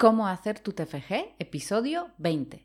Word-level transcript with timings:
Cómo 0.00 0.26
hacer 0.26 0.58
tu 0.60 0.72
TFG, 0.72 1.34
episodio 1.38 2.08
20. 2.16 2.64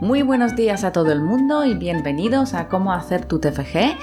Muy 0.00 0.22
buenos 0.22 0.56
días 0.56 0.82
a 0.82 0.90
todo 0.90 1.12
el 1.12 1.22
mundo 1.22 1.64
y 1.64 1.74
bienvenidos 1.74 2.54
a 2.54 2.66
Cómo 2.66 2.92
hacer 2.92 3.24
tu 3.24 3.38
TFG, 3.38 3.96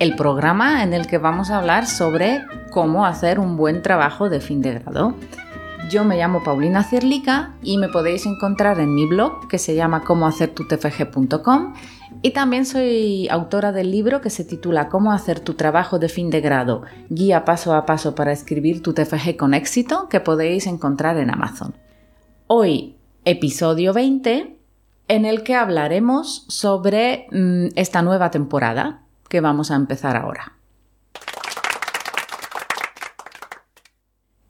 el 0.00 0.16
programa 0.16 0.82
en 0.82 0.92
el 0.92 1.06
que 1.06 1.18
vamos 1.18 1.52
a 1.52 1.58
hablar 1.58 1.86
sobre 1.86 2.42
cómo 2.72 3.06
hacer 3.06 3.38
un 3.38 3.56
buen 3.56 3.82
trabajo 3.82 4.28
de 4.28 4.40
fin 4.40 4.62
de 4.62 4.74
grado. 4.74 5.14
Yo 5.90 6.04
me 6.04 6.16
llamo 6.16 6.42
Paulina 6.42 6.82
Cierlica 6.82 7.54
y 7.62 7.76
me 7.76 7.88
podéis 7.88 8.24
encontrar 8.26 8.80
en 8.80 8.94
mi 8.94 9.06
blog 9.06 9.46
que 9.46 9.58
se 9.58 9.74
llama 9.74 10.04
cómohacertutfg.com 10.04 11.74
y 12.22 12.30
también 12.30 12.64
soy 12.64 13.28
autora 13.28 13.72
del 13.72 13.90
libro 13.90 14.20
que 14.20 14.30
se 14.30 14.44
titula 14.44 14.88
Cómo 14.88 15.12
hacer 15.12 15.40
tu 15.40 15.54
trabajo 15.54 15.98
de 15.98 16.08
fin 16.08 16.30
de 16.30 16.40
grado, 16.40 16.82
guía 17.10 17.44
paso 17.44 17.74
a 17.74 17.84
paso 17.84 18.14
para 18.14 18.32
escribir 18.32 18.82
tu 18.82 18.94
TFG 18.94 19.36
con 19.36 19.54
éxito 19.54 20.08
que 20.08 20.20
podéis 20.20 20.66
encontrar 20.66 21.18
en 21.18 21.30
Amazon. 21.30 21.74
Hoy, 22.46 22.96
episodio 23.24 23.92
20, 23.92 24.56
en 25.08 25.24
el 25.24 25.42
que 25.42 25.56
hablaremos 25.56 26.46
sobre 26.48 27.26
mm, 27.32 27.68
esta 27.76 28.02
nueva 28.02 28.30
temporada 28.30 29.02
que 29.28 29.40
vamos 29.40 29.70
a 29.70 29.76
empezar 29.76 30.16
ahora. 30.16 30.61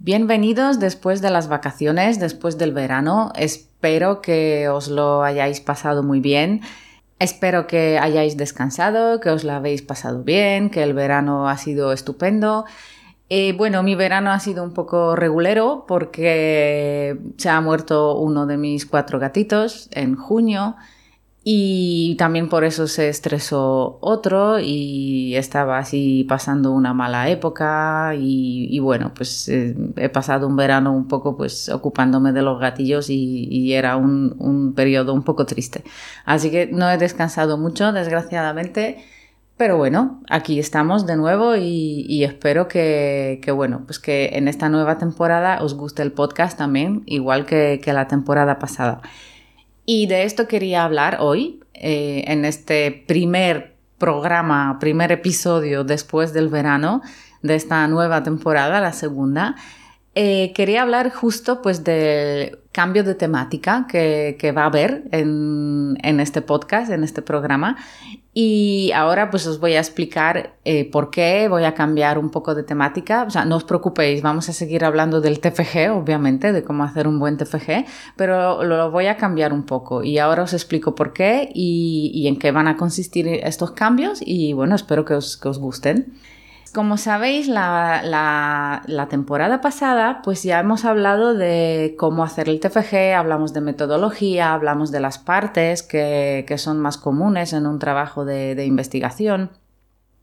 Bienvenidos 0.04 0.80
después 0.80 1.22
de 1.22 1.30
las 1.30 1.46
vacaciones, 1.46 2.18
después 2.18 2.58
del 2.58 2.72
verano. 2.72 3.30
Espero 3.36 4.20
que 4.20 4.68
os 4.68 4.88
lo 4.88 5.22
hayáis 5.22 5.60
pasado 5.60 6.02
muy 6.02 6.18
bien. 6.18 6.60
Espero 7.20 7.68
que 7.68 8.00
hayáis 8.00 8.36
descansado, 8.36 9.20
que 9.20 9.30
os 9.30 9.44
lo 9.44 9.52
habéis 9.52 9.80
pasado 9.80 10.24
bien, 10.24 10.70
que 10.70 10.82
el 10.82 10.92
verano 10.92 11.48
ha 11.48 11.56
sido 11.56 11.92
estupendo 11.92 12.64
eh, 13.34 13.54
bueno, 13.56 13.82
mi 13.82 13.94
verano 13.94 14.30
ha 14.30 14.40
sido 14.40 14.62
un 14.62 14.74
poco 14.74 15.16
regulero 15.16 15.86
porque 15.88 17.16
se 17.38 17.48
ha 17.48 17.62
muerto 17.62 18.18
uno 18.18 18.44
de 18.44 18.58
mis 18.58 18.84
cuatro 18.84 19.18
gatitos 19.18 19.88
en 19.92 20.16
junio 20.16 20.76
y 21.44 22.14
también 22.18 22.48
por 22.48 22.64
eso 22.64 22.86
se 22.86 23.08
estresó 23.08 23.98
otro 24.00 24.60
y 24.60 25.34
estaba 25.36 25.78
así 25.78 26.24
pasando 26.28 26.72
una 26.72 26.94
mala 26.94 27.28
época 27.30 28.14
y, 28.16 28.78
bueno, 28.80 29.12
pues 29.14 29.48
eh, 29.48 29.74
he 29.96 30.08
pasado 30.08 30.46
un 30.46 30.56
verano 30.56 30.92
un 30.92 31.08
poco 31.08 31.36
pues 31.36 31.68
ocupándome 31.68 32.32
de 32.32 32.42
los 32.42 32.60
gatillos 32.60 33.10
y, 33.10 33.72
era 33.72 33.96
un, 33.96 34.36
un 34.38 34.74
periodo 34.74 35.14
un 35.14 35.22
poco 35.22 35.46
triste. 35.46 35.82
Así 36.24 36.50
que 36.50 36.66
no 36.66 36.90
he 36.90 36.98
descansado 36.98 37.58
mucho, 37.58 37.92
desgraciadamente. 37.92 39.04
Pero 39.56 39.76
bueno, 39.76 40.20
aquí 40.28 40.58
estamos 40.58 41.06
de 41.06 41.14
nuevo 41.16 41.54
y, 41.56 42.24
espero 42.24 42.66
que, 42.66 43.40
bueno, 43.54 43.82
pues 43.86 43.98
que 44.00 44.30
en 44.32 44.48
esta 44.48 44.68
nueva 44.68 44.98
temporada 44.98 45.62
os 45.62 45.74
guste 45.74 46.02
el 46.02 46.10
podcast 46.10 46.58
también, 46.58 47.04
igual 47.06 47.46
que, 47.46 47.80
la 47.86 48.08
temporada 48.08 48.58
pasada. 48.58 49.02
Y 49.84 50.06
de 50.06 50.24
esto 50.24 50.46
quería 50.46 50.84
hablar 50.84 51.18
hoy, 51.20 51.60
eh, 51.74 52.24
en 52.28 52.44
este 52.44 53.04
primer 53.06 53.74
programa, 53.98 54.78
primer 54.80 55.12
episodio 55.12 55.84
después 55.84 56.32
del 56.32 56.48
verano 56.48 57.02
de 57.42 57.56
esta 57.56 57.86
nueva 57.88 58.22
temporada, 58.22 58.80
la 58.80 58.92
segunda. 58.92 59.56
Eh, 60.14 60.52
quería 60.54 60.82
hablar 60.82 61.10
justo 61.10 61.62
pues 61.62 61.84
del 61.84 62.58
cambio 62.70 63.02
de 63.02 63.14
temática 63.14 63.86
que, 63.88 64.54
va 64.56 64.64
a 64.64 64.66
haber 64.66 65.04
en, 65.10 65.96
este 66.20 66.42
podcast, 66.42 66.92
en 66.92 67.02
este 67.02 67.22
programa. 67.22 67.76
Y 68.34 68.92
ahora 68.94 69.30
pues 69.30 69.46
os 69.46 69.60
voy 69.60 69.74
a 69.74 69.78
explicar 69.78 70.54
eh, 70.64 70.90
por 70.90 71.10
qué 71.10 71.48
voy 71.48 71.64
a 71.64 71.74
cambiar 71.74 72.18
un 72.18 72.30
poco 72.30 72.54
de 72.54 72.62
temática. 72.62 73.24
O 73.24 73.30
sea, 73.30 73.44
no 73.44 73.56
os 73.56 73.64
preocupéis, 73.64 74.22
vamos 74.22 74.48
a 74.48 74.54
seguir 74.54 74.86
hablando 74.86 75.20
del 75.20 75.38
TFG, 75.38 75.90
obviamente, 75.92 76.52
de 76.52 76.64
cómo 76.64 76.82
hacer 76.84 77.06
un 77.06 77.18
buen 77.18 77.36
TFG, 77.36 77.84
pero 78.16 78.64
lo 78.64 78.90
voy 78.90 79.06
a 79.06 79.18
cambiar 79.18 79.52
un 79.52 79.64
poco. 79.64 80.02
Y 80.02 80.16
ahora 80.16 80.44
os 80.44 80.54
explico 80.54 80.94
por 80.94 81.12
qué 81.12 81.50
y, 81.52 82.26
en 82.26 82.38
qué 82.38 82.52
van 82.52 82.68
a 82.68 82.78
consistir 82.78 83.28
estos 83.28 83.72
cambios 83.72 84.20
y 84.24 84.54
bueno, 84.54 84.76
espero 84.76 85.04
que 85.04 85.14
os, 85.14 85.36
que 85.36 85.48
os 85.48 85.58
gusten. 85.58 86.14
Como 86.72 86.96
sabéis, 86.96 87.48
la, 87.48 88.80
temporada 89.10 89.60
pasada, 89.60 90.22
pues 90.24 90.42
ya 90.42 90.58
hemos 90.58 90.86
hablado 90.86 91.34
de 91.34 91.94
cómo 91.98 92.24
hacer 92.24 92.48
el 92.48 92.60
TFG, 92.60 93.14
hablamos 93.14 93.52
de 93.52 93.60
metodología, 93.60 94.54
hablamos 94.54 94.90
de 94.90 95.00
las 95.00 95.18
partes 95.18 95.82
que, 95.82 96.46
son 96.56 96.80
más 96.80 96.96
comunes 96.96 97.52
en 97.52 97.66
un 97.66 97.78
trabajo 97.78 98.24
de, 98.24 98.64
investigación. 98.64 99.50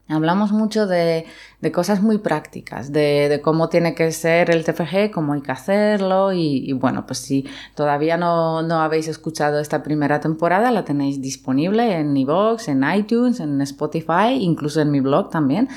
Hablamos 0.08 0.52
mucho 0.52 0.88
de, 0.88 1.28
cosas 1.72 2.02
muy 2.02 2.18
prácticas, 2.18 2.92
de, 2.92 3.42
cómo 3.44 3.70
tiene 3.70 3.94
que 3.94 4.12
ser 4.12 4.50
el 4.50 4.64
TFG, 4.64 5.12
cómo 5.14 5.34
hay 5.34 5.42
que 5.42 5.52
hacerlo 5.52 6.34
y, 6.34 6.74
bueno, 6.74 7.06
pues 7.06 7.20
si 7.20 7.48
todavía 7.76 8.18
no, 8.18 8.64
no, 8.64 8.82
habéis 8.82 9.08
escuchado 9.08 9.60
esta 9.60 9.84
primera 9.84 10.20
temporada, 10.20 10.72
la 10.72 10.84
tenéis 10.84 11.22
disponible 11.22 11.96
en 12.00 12.18
iVoox, 12.18 12.70
en 12.70 12.84
iTunes, 12.92 13.40
en 13.40 13.62
Spotify, 13.62 14.34
incluso 14.40 14.82
en 14.82 14.90
mi 14.90 15.00
blog 15.00 15.30
también 15.30 15.70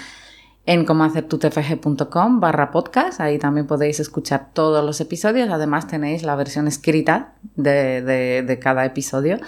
en 0.67 0.84
comohacertutfg.com 0.84 2.41
barra 2.41 2.71
podcast. 2.71 3.21
Ahí 3.21 3.39
también 3.39 3.67
podéis 3.67 4.00
escuchar 4.00 4.49
todos 4.53 4.84
los 4.84 5.00
episodios. 5.00 5.50
Además 5.50 5.87
tenéis 5.87 6.23
la 6.23 6.37
versión 6.37 6.69
escrita 6.69 7.34
de, 7.56 8.59
cada 8.62 8.84
episodio. 8.84 9.39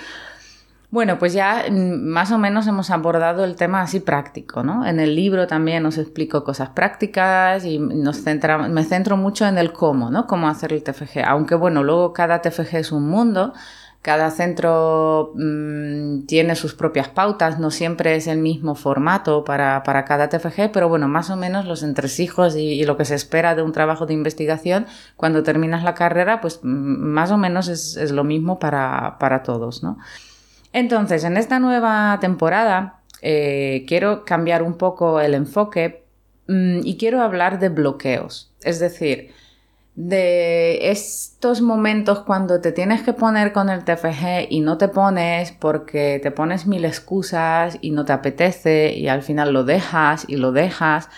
Bueno, 0.90 1.18
pues 1.18 1.32
ya 1.32 1.64
mm, 1.68 2.06
más 2.06 2.30
o 2.30 2.38
menos 2.38 2.66
hemos 2.68 2.90
abordado 2.90 3.44
el 3.44 3.56
tema 3.56 3.82
así 3.82 3.98
práctico, 3.98 4.62
¿no? 4.62 4.86
En 4.86 5.00
el 5.00 5.16
libro 5.16 5.46
también 5.48 5.84
os 5.86 5.98
explico 5.98 6.44
cosas 6.44 6.70
prácticas 6.70 7.64
y 7.64 7.78
nos 7.78 8.22
me 8.68 8.84
centro 8.84 9.16
mucho 9.16 9.46
en 9.46 9.58
el 9.58 9.72
cómo, 9.72 10.10
¿no? 10.10 10.26
Cómo 10.28 10.48
hacer 10.48 10.72
el 10.72 10.84
TFG. 10.84 11.24
Aunque 11.26 11.56
bueno, 11.56 11.82
luego 11.82 12.12
cada 12.12 12.42
TFG 12.42 12.76
es 12.76 12.92
un 12.92 13.08
mundo 13.08 13.54
cada 14.04 14.30
centro 14.30 15.32
mm, 15.34 16.26
tiene 16.26 16.56
sus 16.56 16.74
propias 16.74 17.08
pautas, 17.08 17.58
no 17.58 17.70
siempre 17.70 18.16
es 18.16 18.26
el 18.26 18.36
mismo 18.36 18.74
formato 18.74 19.44
para, 19.44 19.82
cada 20.04 20.28
TFG, 20.28 20.70
pero 20.74 20.90
bueno, 20.90 21.08
más 21.08 21.30
o 21.30 21.36
menos 21.36 21.64
los 21.64 21.82
entresijos 21.82 22.54
y, 22.54 22.72
y, 22.74 22.84
lo 22.84 22.98
que 22.98 23.06
se 23.06 23.14
espera 23.14 23.54
de 23.54 23.62
un 23.62 23.72
trabajo 23.72 24.04
de 24.04 24.12
investigación 24.12 24.84
cuando 25.16 25.42
terminas 25.42 25.84
la 25.84 25.94
carrera, 25.94 26.42
pues 26.42 26.60
mm, 26.62 26.66
más 26.66 27.30
o 27.30 27.38
menos 27.38 27.68
es, 27.68 28.10
lo 28.10 28.24
mismo 28.24 28.58
para, 28.58 29.42
todos, 29.42 29.82
¿no? 29.82 29.96
Entonces, 30.74 31.24
en 31.24 31.38
esta 31.38 31.58
nueva 31.58 32.18
temporada 32.20 33.00
eh, 33.22 33.86
quiero 33.88 34.26
cambiar 34.26 34.62
un 34.62 34.76
poco 34.76 35.18
el 35.18 35.32
enfoque 35.32 36.04
mm, 36.46 36.80
y 36.84 36.98
quiero 36.98 37.22
hablar 37.22 37.58
de 37.58 37.70
bloqueos, 37.70 38.52
es 38.64 38.80
decir, 38.80 39.32
de 39.96 40.90
estos 40.90 41.60
momentos 41.60 42.20
cuando 42.20 42.60
te 42.60 42.72
tienes 42.72 43.02
que 43.02 43.12
poner 43.12 43.52
con 43.52 43.68
el 43.68 43.84
TFG 43.84 44.48
y 44.50 44.60
no 44.60 44.76
te 44.76 44.88
pones 44.88 45.52
porque 45.52 46.18
te 46.20 46.32
pones 46.32 46.66
mil 46.66 46.84
excusas 46.84 47.78
y 47.80 47.92
no 47.92 48.04
te 48.04 48.12
apetece 48.12 48.92
y 48.94 49.06
al 49.06 49.22
final 49.22 49.52
lo 49.52 49.62
dejas 49.62 50.24
y 50.28 50.36
lo 50.36 50.50
dejas. 50.50 51.08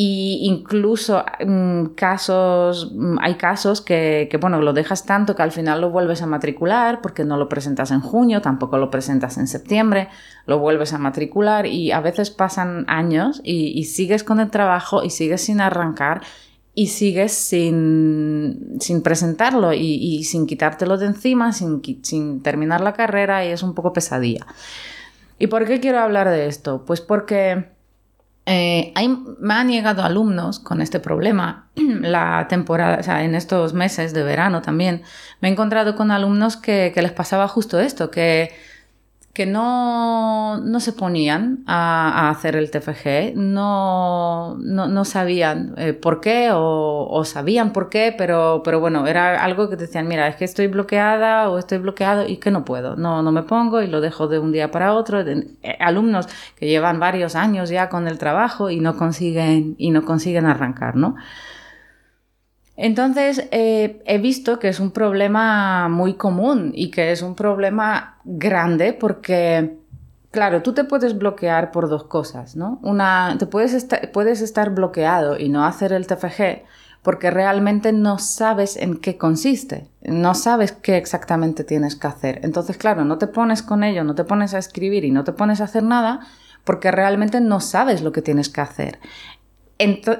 Y 0.00 0.42
incluso 0.42 1.24
mm, 1.44 1.86
casos, 1.96 2.92
mm, 2.94 3.18
hay 3.20 3.34
casos 3.34 3.80
que, 3.80 4.28
que, 4.30 4.36
bueno, 4.36 4.60
lo 4.62 4.72
dejas 4.72 5.04
tanto 5.04 5.34
que 5.34 5.42
al 5.42 5.50
final 5.50 5.80
lo 5.80 5.90
vuelves 5.90 6.22
a 6.22 6.26
matricular 6.26 7.00
porque 7.00 7.24
no 7.24 7.36
lo 7.36 7.48
presentas 7.48 7.90
en 7.90 8.00
junio, 8.00 8.40
tampoco 8.40 8.78
lo 8.78 8.90
presentas 8.90 9.38
en 9.38 9.48
septiembre, 9.48 10.08
lo 10.46 10.60
vuelves 10.60 10.92
a 10.92 10.98
matricular 10.98 11.66
y 11.66 11.90
a 11.90 12.00
veces 12.00 12.30
pasan 12.30 12.84
años 12.88 13.40
y, 13.42 13.76
y 13.76 13.84
sigues 13.84 14.22
con 14.22 14.38
el 14.38 14.50
trabajo 14.50 15.02
y 15.02 15.10
sigues 15.10 15.42
sin 15.42 15.60
arrancar 15.60 16.22
y 16.78 16.86
sigues 16.86 17.32
sin, 17.32 18.78
presentarlo 19.02 19.72
y, 19.72 20.22
sin 20.22 20.46
quitártelo 20.46 20.96
de 20.96 21.06
encima, 21.06 21.52
sin, 21.52 21.82
sin 22.04 22.40
terminar 22.40 22.80
la 22.82 22.92
carrera 22.92 23.44
y 23.44 23.48
es 23.48 23.64
un 23.64 23.74
poco 23.74 23.92
pesadilla. 23.92 24.46
¿Y 25.40 25.48
por 25.48 25.66
qué 25.66 25.80
quiero 25.80 25.98
hablar 25.98 26.28
de 26.30 26.46
esto? 26.46 26.84
Pues 26.86 27.00
porque 27.00 27.70
eh, 28.46 28.94
me 29.40 29.54
han 29.54 29.68
llegado 29.70 30.04
alumnos 30.04 30.60
con 30.60 30.80
este 30.80 31.00
problema 31.00 31.68
la 31.74 32.46
temporada, 32.48 32.98
o 33.00 33.02
sea, 33.02 33.24
en 33.24 33.34
estos 33.34 33.74
meses 33.74 34.14
de 34.14 34.22
verano 34.22 34.62
también. 34.62 35.02
Me 35.40 35.48
he 35.48 35.50
encontrado 35.50 35.96
con 35.96 36.12
alumnos 36.12 36.56
que, 36.56 36.92
que 36.94 37.02
les 37.02 37.10
pasaba 37.10 37.48
justo 37.48 37.80
esto, 37.80 38.12
que 38.12 38.52
que 39.38 39.46
no, 39.46 40.58
no 40.58 40.80
se 40.80 40.92
ponían 40.92 41.62
a, 41.64 42.28
hacer 42.28 42.56
el 42.56 42.72
TFG, 42.72 43.36
no, 43.36 44.56
no, 44.58 45.04
sabían 45.04 45.74
eh, 45.76 45.92
por 45.92 46.20
qué 46.20 46.48
o, 46.52 47.22
sabían 47.24 47.72
por 47.72 47.88
qué, 47.88 48.12
pero, 48.18 48.62
pero 48.64 48.80
bueno, 48.80 49.06
era 49.06 49.44
algo 49.44 49.70
que 49.70 49.76
decían, 49.76 50.08
mira, 50.08 50.26
es 50.26 50.34
que 50.34 50.44
estoy 50.44 50.66
bloqueada 50.66 51.50
o 51.50 51.58
estoy 51.60 51.78
bloqueado 51.78 52.26
y 52.26 52.38
que 52.38 52.50
no 52.50 52.64
puedo, 52.64 52.96
no, 52.96 53.22
no 53.22 53.30
me 53.30 53.44
pongo 53.44 53.80
y 53.80 53.86
lo 53.86 54.00
dejo 54.00 54.26
de 54.26 54.40
un 54.40 54.50
día 54.50 54.72
para 54.72 54.92
otro. 54.92 55.20
Eh, 55.20 55.46
alumnos 55.78 56.26
que 56.56 56.66
llevan 56.66 56.98
varios 56.98 57.36
años 57.36 57.70
ya 57.70 57.88
con 57.88 58.08
el 58.08 58.18
trabajo 58.18 58.70
y 58.70 58.80
no 58.80 58.96
consiguen, 58.96 59.76
y 59.78 59.92
no 59.92 60.04
consiguen 60.04 60.46
arrancar, 60.46 60.96
¿no? 60.96 61.14
Entonces, 62.80 63.48
eh, 63.50 64.00
he 64.06 64.18
visto 64.18 64.60
que 64.60 64.68
es 64.68 64.78
un 64.78 64.92
problema 64.92 65.88
muy 65.88 66.14
común 66.14 66.70
y 66.76 66.92
que 66.92 67.10
es 67.10 67.22
un 67.22 67.34
problema 67.34 68.18
grande 68.24 68.92
porque, 68.92 69.78
claro, 70.30 70.62
tú 70.62 70.74
te 70.74 70.84
puedes 70.84 71.18
bloquear 71.18 71.72
por 71.72 71.88
dos 71.88 72.04
cosas, 72.04 72.54
¿no? 72.54 72.78
Una, 72.82 73.34
te 73.36 73.46
puedes, 73.46 73.84
puedes 74.12 74.40
estar 74.42 74.70
bloqueado 74.70 75.36
y 75.36 75.48
no 75.48 75.66
hacer 75.66 75.92
el 75.92 76.06
TFG 76.06 76.62
porque 77.02 77.32
realmente 77.32 77.90
no 77.90 78.20
sabes 78.20 78.76
en 78.76 78.98
qué 78.98 79.18
consiste, 79.18 79.88
no 80.02 80.36
sabes 80.36 80.70
qué 80.70 80.98
exactamente 80.98 81.64
tienes 81.64 81.96
que 81.96 82.06
hacer. 82.06 82.38
Entonces, 82.44 82.76
claro, 82.76 83.04
no 83.04 83.18
te 83.18 83.26
pones 83.26 83.62
con 83.62 83.82
ello, 83.82 84.04
no 84.04 84.14
te 84.14 84.22
pones 84.22 84.54
a 84.54 84.58
escribir 84.58 85.04
y 85.04 85.10
no 85.10 85.24
te 85.24 85.32
pones 85.32 85.60
a 85.60 85.64
hacer 85.64 85.82
nada 85.82 86.20
porque 86.62 86.92
realmente 86.92 87.40
no 87.40 87.58
sabes 87.58 88.02
lo 88.02 88.12
que 88.12 88.22
tienes 88.22 88.50
que 88.50 88.60
hacer 88.60 89.00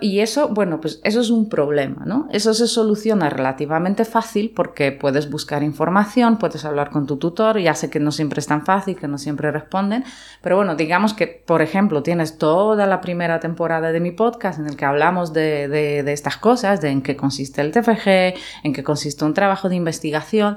y 0.01 0.21
eso, 0.21 0.49
bueno, 0.51 0.81
pues 0.81 1.01
eso 1.03 1.21
es 1.21 1.31
un 1.31 1.49
problema, 1.49 2.05
¿no? 2.07 2.29
Eso 2.31 2.55
se 2.55 2.69
soluciona 2.69 3.29
relativamente 3.29 4.05
fácil 4.05 4.53
porque 4.55 4.93
puedes 4.93 5.29
buscar 5.31 5.65
información, 5.65 6.39
puedes 6.39 6.65
hablar 6.65 6.91
con 6.91 7.07
tu 7.07 7.17
tutor, 7.17 7.59
ya 7.59 7.75
sé 7.75 7.91
que 7.91 7.99
no 7.99 8.13
siempre 8.13 8.39
es 8.39 8.47
tan 8.47 8.65
fácil, 8.65 8.97
que 8.97 9.09
no 9.09 9.19
siempre 9.19 9.51
responden, 9.51 10.05
pero 10.43 10.57
bueno, 10.57 10.77
digamos 10.77 11.13
que, 11.13 11.27
por 11.27 11.61
ejemplo, 11.61 12.05
tienes 12.05 12.39
toda 12.39 12.87
la 12.87 13.01
primera 13.01 13.41
temporada 13.41 13.91
de 13.91 13.99
mi 13.99 14.13
podcast 14.13 14.61
en 14.61 14.67
el 14.67 14.77
que 14.77 14.85
hablamos 14.85 15.33
de, 15.33 15.67
de, 15.67 16.13
estas 16.13 16.37
cosas, 16.37 16.81
de 16.81 16.91
en 16.91 17.03
qué 17.03 17.17
consiste 17.17 17.61
el 17.61 17.73
TFG, 17.73 18.39
en 18.63 18.73
qué 18.73 18.85
consiste 18.85 19.25
un 19.25 19.35
trabajo 19.35 19.69
de 19.69 19.75
investigación, 19.75 20.57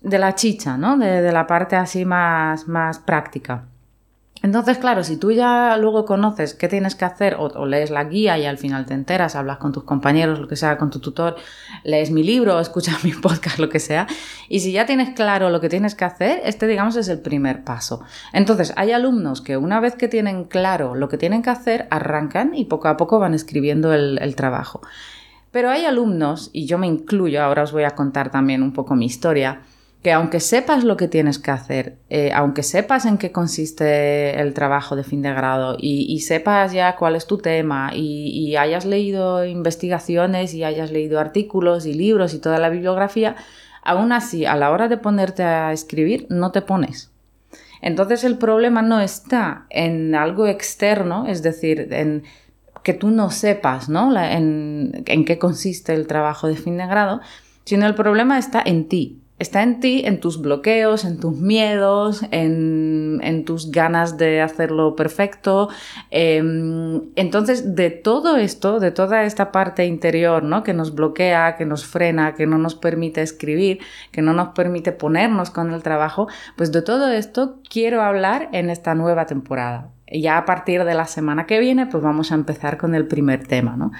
de 0.00 0.18
la 0.18 0.34
chicha, 0.34 0.78
¿no? 0.78 0.96
De, 0.96 1.20
de 1.20 1.32
la 1.32 1.46
parte 1.46 1.76
así 1.76 2.06
más, 2.06 2.68
más 2.68 2.98
práctica. 2.98 3.66
Entonces, 4.44 4.76
claro, 4.76 5.02
si 5.04 5.16
tú 5.16 5.32
ya 5.32 5.74
luego 5.78 6.04
conoces 6.04 6.52
qué 6.52 6.68
tienes 6.68 6.94
que 6.94 7.06
hacer 7.06 7.36
o, 7.38 7.64
lees 7.64 7.88
la 7.88 8.04
guía 8.04 8.36
y 8.36 8.44
al 8.44 8.58
final 8.58 8.84
te 8.84 8.92
enteras, 8.92 9.36
hablas 9.36 9.56
con 9.56 9.72
tus 9.72 9.84
compañeros, 9.84 10.38
lo 10.38 10.48
que 10.48 10.54
sea, 10.54 10.76
con 10.76 10.90
tu 10.90 10.98
tutor, 10.98 11.36
lees 11.82 12.10
mi 12.10 12.22
libro, 12.22 12.60
escuchas 12.60 13.02
mi 13.04 13.12
podcast, 13.12 13.58
lo 13.58 13.70
que 13.70 13.80
sea, 13.80 14.06
y 14.50 14.60
si 14.60 14.70
ya 14.70 14.84
tienes 14.84 15.14
claro 15.14 15.48
lo 15.48 15.62
que 15.62 15.70
tienes 15.70 15.94
que 15.94 16.04
hacer, 16.04 16.42
este 16.44 16.66
digamos 16.66 16.94
es 16.96 17.08
el 17.08 17.20
primer 17.20 17.64
paso. 17.64 18.02
Entonces, 18.34 18.74
hay 18.76 18.92
alumnos 18.92 19.40
que 19.40 19.56
una 19.56 19.80
vez 19.80 19.96
que 19.96 20.08
tienen 20.08 20.44
claro 20.44 20.94
lo 20.94 21.08
que 21.08 21.16
tienen 21.16 21.40
que 21.40 21.48
hacer, 21.48 21.88
arrancan 21.90 22.54
y 22.54 22.66
poco 22.66 22.88
a 22.88 22.98
poco 22.98 23.18
van 23.18 23.32
escribiendo 23.32 23.94
el, 23.94 24.18
el 24.20 24.36
trabajo. 24.36 24.82
Pero 25.52 25.70
hay 25.70 25.86
alumnos, 25.86 26.50
y 26.52 26.66
yo 26.66 26.76
me 26.76 26.86
incluyo, 26.86 27.42
ahora 27.42 27.62
os 27.62 27.72
voy 27.72 27.84
a 27.84 27.92
contar 27.92 28.30
también 28.30 28.62
un 28.62 28.74
poco 28.74 28.94
mi 28.94 29.06
historia, 29.06 29.62
que 30.04 30.12
aunque 30.12 30.38
sepas 30.38 30.84
lo 30.84 30.98
que 30.98 31.08
tienes 31.08 31.38
que 31.38 31.50
hacer, 31.50 31.96
eh, 32.10 32.30
aunque 32.34 32.62
sepas 32.62 33.06
en 33.06 33.16
qué 33.16 33.32
consiste 33.32 34.38
el 34.38 34.52
trabajo 34.52 34.96
de 34.96 35.02
fin 35.02 35.22
de 35.22 35.32
grado 35.32 35.78
y, 35.80 36.20
sepas 36.20 36.74
ya 36.74 36.94
cuál 36.96 37.16
es 37.16 37.26
tu 37.26 37.38
tema 37.38 37.90
y, 37.94 38.54
hayas 38.56 38.84
leído 38.84 39.46
investigaciones 39.46 40.52
y 40.52 40.62
hayas 40.62 40.90
leído 40.90 41.18
artículos 41.18 41.86
y 41.86 41.94
libros 41.94 42.34
y 42.34 42.38
toda 42.38 42.58
la 42.58 42.68
bibliografía, 42.68 43.34
aún 43.82 44.12
así 44.12 44.44
a 44.44 44.56
la 44.56 44.70
hora 44.72 44.88
de 44.88 44.98
ponerte 44.98 45.42
a 45.42 45.72
escribir 45.72 46.26
no 46.28 46.52
te 46.52 46.60
pones. 46.60 47.10
Entonces 47.80 48.24
el 48.24 48.36
problema 48.36 48.82
no 48.82 49.00
está 49.00 49.64
en 49.70 50.14
algo 50.14 50.46
externo, 50.46 51.24
es 51.26 51.42
decir, 51.42 51.88
en 51.92 52.24
que 52.82 52.92
tú 52.92 53.08
no 53.08 53.30
sepas 53.30 53.88
¿no? 53.88 54.14
en 54.14 55.24
qué 55.24 55.38
consiste 55.38 55.94
el 55.94 56.06
trabajo 56.06 56.46
de 56.46 56.56
fin 56.56 56.76
de 56.76 56.86
grado, 56.86 57.22
sino 57.64 57.86
el 57.86 57.94
problema 57.94 58.38
está 58.38 58.62
en 58.62 58.86
ti, 58.86 59.23
está 59.38 59.62
en 59.62 59.80
ti, 59.80 60.02
en 60.04 60.20
tus 60.20 60.40
bloqueos, 60.40 61.04
en 61.04 61.18
tus 61.18 61.36
miedos, 61.36 62.24
en, 62.30 63.44
tus 63.44 63.70
ganas 63.70 64.16
de 64.16 64.40
hacerlo 64.40 64.94
perfecto. 64.94 65.68
Em, 66.10 67.02
entonces, 67.16 67.74
de 67.74 67.90
todo 67.90 68.36
esto, 68.36 68.78
de 68.78 68.90
toda 68.90 69.24
esta 69.24 69.50
parte 69.50 69.86
interior, 69.86 70.42
¿no? 70.44 70.62
Que 70.62 70.72
nos 70.72 70.94
bloquea, 70.94 71.56
que 71.56 71.66
nos 71.66 71.84
frena, 71.84 72.34
que 72.34 72.46
no 72.46 72.58
nos 72.58 72.74
permite 72.74 73.22
escribir, 73.22 73.80
que 74.12 74.22
no 74.22 74.32
nos 74.32 74.48
permite 74.48 74.92
ponernos 74.92 75.50
con 75.50 75.72
el 75.72 75.82
trabajo, 75.82 76.28
pues 76.56 76.70
de 76.70 76.82
todo 76.82 77.10
esto 77.10 77.60
quiero 77.68 78.02
hablar 78.02 78.48
en 78.52 78.70
esta 78.70 78.94
nueva 78.94 79.26
temporada. 79.26 79.90
Ya 80.12 80.38
a 80.38 80.44
partir 80.44 80.84
de 80.84 80.94
la 80.94 81.06
semana 81.06 81.46
que 81.46 81.58
viene, 81.58 81.86
pues 81.86 82.02
vamos 82.02 82.30
a 82.30 82.36
empezar 82.36 82.78
con 82.78 82.94
el 82.94 83.08
primer 83.08 83.46
tema, 83.46 83.76
¿no? 83.76 83.90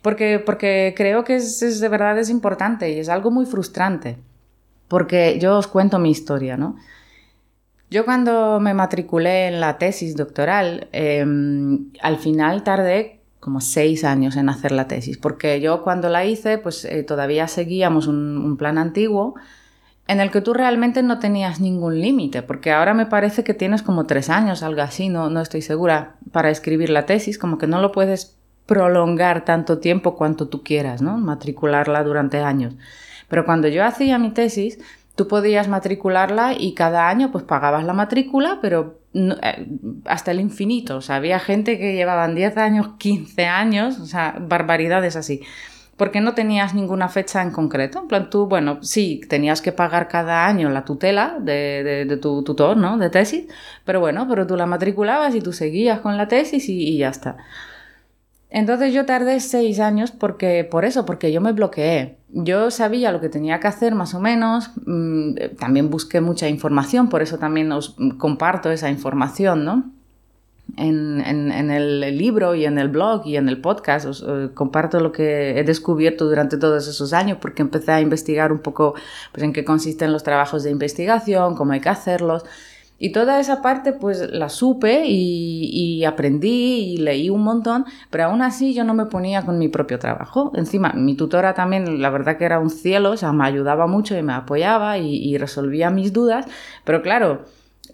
Porque, 0.00 0.40
porque 0.44 0.94
creo 0.96 1.24
que 1.24 1.36
es 1.36 1.80
de 1.80 1.88
verdad 1.88 2.18
es 2.18 2.30
importante 2.30 2.90
y 2.90 2.98
es 2.98 3.08
algo 3.08 3.30
muy 3.30 3.46
frustrante 3.46 4.18
porque 4.88 5.38
yo 5.40 5.58
os 5.58 5.66
cuento 5.66 5.98
mi 5.98 6.10
historia, 6.10 6.56
¿no? 6.56 6.76
Yo 7.92 8.06
cuando 8.06 8.58
me 8.58 8.72
matriculé 8.72 9.48
en 9.48 9.60
la 9.60 9.76
tesis 9.76 10.16
doctoral, 10.16 10.88
em, 10.92 11.90
al 12.00 12.16
final 12.16 12.62
tardé 12.62 13.20
como 13.38 13.60
seis 13.60 14.04
años 14.04 14.36
en 14.36 14.48
hacer 14.48 14.72
la 14.72 14.88
tesis, 14.88 15.18
porque 15.18 15.60
yo 15.60 15.82
cuando 15.82 16.08
la 16.08 16.24
hice, 16.24 16.56
pues 16.56 16.86
eh, 16.86 17.02
todavía 17.02 17.48
seguíamos 17.48 18.06
un, 18.06 18.56
plan 18.56 18.78
antiguo 18.78 19.34
en 20.06 20.20
el 20.20 20.30
que 20.30 20.40
tú 20.40 20.54
realmente 20.54 21.02
no 21.02 21.18
tenías 21.18 21.60
ningún 21.60 22.00
límite, 22.00 22.42
porque 22.42 22.72
ahora 22.72 22.94
me 22.94 23.04
parece 23.04 23.44
que 23.44 23.52
tienes 23.52 23.82
como 23.82 24.06
tres 24.06 24.30
años, 24.30 24.62
algo 24.62 24.80
así, 24.80 25.08
no, 25.08 25.28
no 25.28 25.40
estoy 25.40 25.60
segura, 25.60 26.14
para 26.30 26.50
escribir 26.50 26.88
la 26.88 27.04
tesis, 27.04 27.36
como 27.36 27.58
que 27.58 27.66
no 27.66 27.80
lo 27.82 27.92
puedes 27.92 28.38
prolongar 28.64 29.44
tanto 29.44 29.80
tiempo 29.80 30.14
cuanto 30.16 30.48
tú 30.48 30.62
quieras, 30.62 31.02
¿no? 31.02 31.18
Matricularla 31.18 32.02
durante 32.04 32.38
años. 32.38 32.74
Pero 33.32 33.46
cuando 33.46 33.66
yo 33.68 33.82
hacía 33.82 34.18
mi 34.18 34.30
tesis, 34.30 34.78
tú 35.14 35.26
podías 35.26 35.66
matricularla 35.66 36.52
y 36.52 36.74
cada 36.74 37.08
año 37.08 37.32
pues 37.32 37.44
pagabas 37.44 37.82
la 37.82 37.94
matrícula, 37.94 38.58
pero 38.60 38.98
eh, 39.14 39.66
hasta 40.04 40.32
el 40.32 40.40
infinito. 40.40 40.98
O 40.98 41.00
sea, 41.00 41.16
había 41.16 41.38
gente 41.38 41.78
que 41.78 41.94
llevaban 41.94 42.34
10 42.34 42.58
años, 42.58 42.90
15 42.98 43.46
años, 43.46 43.98
o 44.00 44.04
sea, 44.04 44.36
barbaridades 44.38 45.16
así. 45.16 45.40
Porque 45.96 46.20
no 46.20 46.34
tenías 46.34 46.74
ninguna 46.74 47.08
fecha 47.08 47.40
en 47.40 47.52
concreto. 47.52 48.00
En 48.00 48.08
plan, 48.08 48.28
tú, 48.28 48.46
bueno, 48.48 48.82
sí, 48.82 49.22
tenías 49.30 49.62
que 49.62 49.72
pagar 49.72 50.08
cada 50.08 50.46
año 50.46 50.68
la 50.68 50.84
tutela 50.84 51.38
de, 51.40 52.18
tu 52.20 52.44
tutor, 52.44 52.76
¿no? 52.76 52.98
De 52.98 53.08
tesis. 53.08 53.46
Pero 53.86 54.00
bueno, 54.00 54.28
pero 54.28 54.46
tú 54.46 54.58
la 54.58 54.66
matriculabas 54.66 55.34
y 55.34 55.40
tú 55.40 55.54
seguías 55.54 56.00
con 56.00 56.18
la 56.18 56.28
tesis 56.28 56.68
y 56.68 56.98
ya 56.98 57.08
está. 57.08 57.38
Entonces 58.52 58.92
yo 58.92 59.06
tardé 59.06 59.40
seis 59.40 59.80
años 59.80 60.12
porque, 60.12 60.64
por 60.70 60.84
eso, 60.84 61.06
porque 61.06 61.32
yo 61.32 61.40
me 61.40 61.52
bloqueé. 61.52 62.18
Yo 62.34 62.70
sabía 62.70 63.12
lo 63.12 63.20
que 63.20 63.28
tenía 63.28 63.60
que 63.60 63.68
hacer 63.68 63.94
más 63.94 64.14
o 64.14 64.20
menos, 64.20 64.70
mm, 64.86 65.34
también 65.58 65.90
busqué 65.90 66.22
mucha 66.22 66.48
información, 66.48 67.10
por 67.10 67.20
eso 67.20 67.38
también 67.38 67.70
os 67.72 67.94
comparto 68.16 68.70
esa 68.70 68.88
información, 68.88 69.66
¿no? 69.66 69.92
En, 70.78 71.20
el 71.70 72.16
libro 72.16 72.54
y 72.54 72.64
en 72.64 72.78
el 72.78 72.88
blog 72.88 73.26
y 73.26 73.36
en 73.36 73.50
el 73.50 73.60
podcast 73.60 74.06
os, 74.06 74.24
eh, 74.26 74.48
comparto 74.54 75.00
lo 75.00 75.12
que 75.12 75.58
he 75.58 75.64
descubierto 75.64 76.24
durante 76.24 76.56
todos 76.56 76.88
esos 76.88 77.12
años 77.12 77.36
porque 77.42 77.60
empecé 77.60 77.92
a 77.92 78.00
investigar 78.00 78.52
un 78.52 78.60
poco 78.60 78.94
pues, 79.32 79.42
en 79.42 79.52
qué 79.52 79.64
consisten 79.66 80.12
los 80.12 80.22
trabajos 80.22 80.62
de 80.62 80.70
investigación, 80.70 81.56
cómo 81.56 81.72
hay 81.72 81.80
que 81.80 81.90
hacerlos. 81.90 82.44
Y 83.04 83.10
toda 83.10 83.40
esa 83.40 83.62
parte 83.62 83.92
pues 83.92 84.30
la 84.30 84.48
supe 84.48 85.02
y, 85.06 86.04
aprendí 86.04 86.94
y 86.94 86.96
leí 86.98 87.30
un 87.30 87.42
montón, 87.42 87.84
pero 88.10 88.26
aún 88.26 88.42
así 88.42 88.74
yo 88.74 88.84
no 88.84 88.94
me 88.94 89.06
ponía 89.06 89.42
con 89.42 89.58
mi 89.58 89.66
propio 89.66 89.98
trabajo. 89.98 90.52
Encima, 90.54 90.92
mi 90.94 91.16
tutora 91.16 91.52
también, 91.52 92.00
la 92.00 92.10
verdad 92.10 92.38
que 92.38 92.44
era 92.44 92.60
un 92.60 92.70
cielo, 92.70 93.10
o 93.10 93.16
sea, 93.16 93.32
me 93.32 93.44
ayudaba 93.44 93.88
mucho 93.88 94.16
y 94.16 94.22
me 94.22 94.34
apoyaba 94.34 94.98
y 94.98 95.36
resolvía 95.36 95.90
mis 95.90 96.12
dudas, 96.12 96.46
pero 96.84 97.02
claro, 97.02 97.44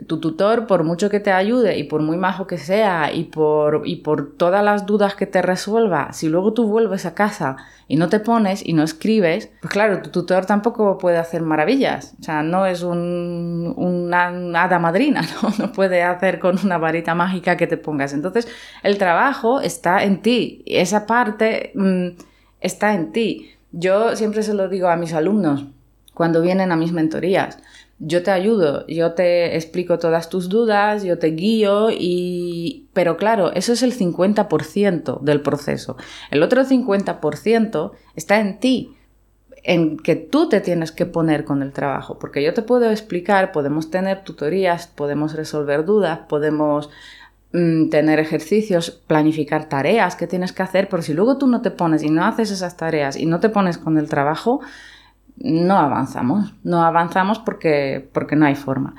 tu 0.07 0.21
tutor, 0.21 0.67
por 0.67 0.85
mucho 0.85 1.11
que 1.11 1.21
te 1.21 1.33
ayude 1.33 1.78
y 1.78 1.85
por 1.85 2.02
muy 2.02 2.17
majo 2.17 2.47
que 2.47 2.59
sea 2.59 3.12
y 3.12 3.25
por, 3.25 3.83
y 3.85 3.97
por 3.97 4.37
todas 4.37 4.64
las 4.64 4.87
dudas 4.87 5.14
que 5.14 5.26
te 5.26 5.43
resuelva, 5.43 6.12
si 6.12 6.28
luego 6.28 6.52
tú 6.52 6.69
vuelves 6.69 7.05
a 7.05 7.14
casa 7.14 7.57
y 7.88 7.97
no 7.97 8.09
te 8.09 8.21
pones 8.21 8.64
y 8.64 8.75
no 8.75 8.85
escribes, 8.85 9.50
pues 9.61 9.73
claro, 9.73 10.00
tu 10.02 10.11
tutor 10.11 10.47
tampoco 10.47 10.99
puede 10.99 11.17
hacer 11.17 11.43
maravillas. 11.43 12.14
O 12.21 12.23
sea, 12.23 12.43
no 12.43 12.67
es 12.67 12.83
un, 12.83 13.75
una 13.76 14.62
hada 14.62 14.78
madrina, 14.78 15.23
¿no? 15.59 15.73
Puede 15.73 16.02
hacer 16.02 16.38
con 16.38 16.59
una 16.64 16.78
varita 16.78 17.14
mágica 17.14 17.57
que 17.57 17.67
te 17.67 17.76
pongas. 17.76 18.12
Entonces, 18.12 18.47
el 18.83 18.99
trabajo 18.99 19.61
está 19.61 20.05
en 20.05 20.23
ti. 20.23 20.62
Esa 20.67 21.07
parte 21.07 21.73
mm, 21.75 22.09
está 22.61 22.95
en 22.95 23.12
ti. 23.12 23.50
Yo 23.73 24.14
siempre 24.17 24.43
se 24.43 24.55
lo 24.55 24.69
digo 24.69 24.88
a 24.88 24.97
mis 24.97 25.12
alumnos 25.12 25.67
cuando 26.14 26.43
vienen 26.43 26.73
a 26.73 26.76
mis 26.76 26.93
mentorías 26.93 27.59
yo 28.00 28.23
te 28.23 28.31
ayudo, 28.31 28.87
yo 28.87 29.12
te 29.12 29.57
explico 29.57 29.99
todas 29.99 30.28
tus 30.28 30.49
dudas, 30.49 31.02
yo 31.02 31.19
te 31.19 31.28
guío 31.28 31.90
y... 31.90 32.87
Pero 32.93 33.17
claro, 33.17 33.52
eso 33.52 33.73
es 33.73 33.83
el 33.83 33.97
50% 33.97 35.21
del 35.21 35.40
proceso. 35.40 35.97
El 36.31 36.43
otro 36.43 36.64
50% 36.64 37.93
está 38.14 38.40
en 38.40 38.59
ti. 38.61 38.95
en 39.64 39.99
que 39.99 40.14
tú 40.14 40.49
te 40.49 40.61
tienes 40.61 40.93
que 40.93 41.07
poner 41.07 41.45
con 41.45 41.62
el 41.62 41.73
trabajo, 41.73 42.19
porque 42.19 42.43
yo 42.43 42.55
te 42.55 42.62
puedo 42.62 42.90
explicar, 42.90 43.50
podemos 43.52 43.90
tener 43.90 44.23
tutorías, 44.23 44.87
podemos 44.87 45.35
resolver 45.35 45.85
dudas, 45.85 46.21
podemos 46.28 46.88
mm, 47.52 47.88
tener 47.90 48.21
ejercicios, 48.21 48.90
planificar 48.90 49.69
tareas 49.69 50.14
que 50.14 50.28
tienes 50.28 50.52
que 50.52 50.62
hacer, 50.62 50.88
pero 50.88 51.02
si 51.02 51.12
luego 51.12 51.38
tú 51.38 51.49
no 51.49 51.61
te 51.61 51.73
pones 51.73 52.02
y 52.05 52.11
no 52.11 52.25
haces 52.25 52.52
esas 52.52 52.76
tareas 52.76 53.17
y 53.17 53.26
no 53.26 53.40
te 53.40 53.49
pones 53.49 53.78
con 53.78 53.99
el 53.99 54.09
trabajo, 54.09 54.61
no 55.40 55.78
avanzamos, 55.78 56.54
no 56.64 56.83
avanzamos 56.83 57.38
porque, 57.38 58.09
porque 58.12 58.37
no 58.37 58.47
hay 58.47 58.54
forma. 58.54 58.95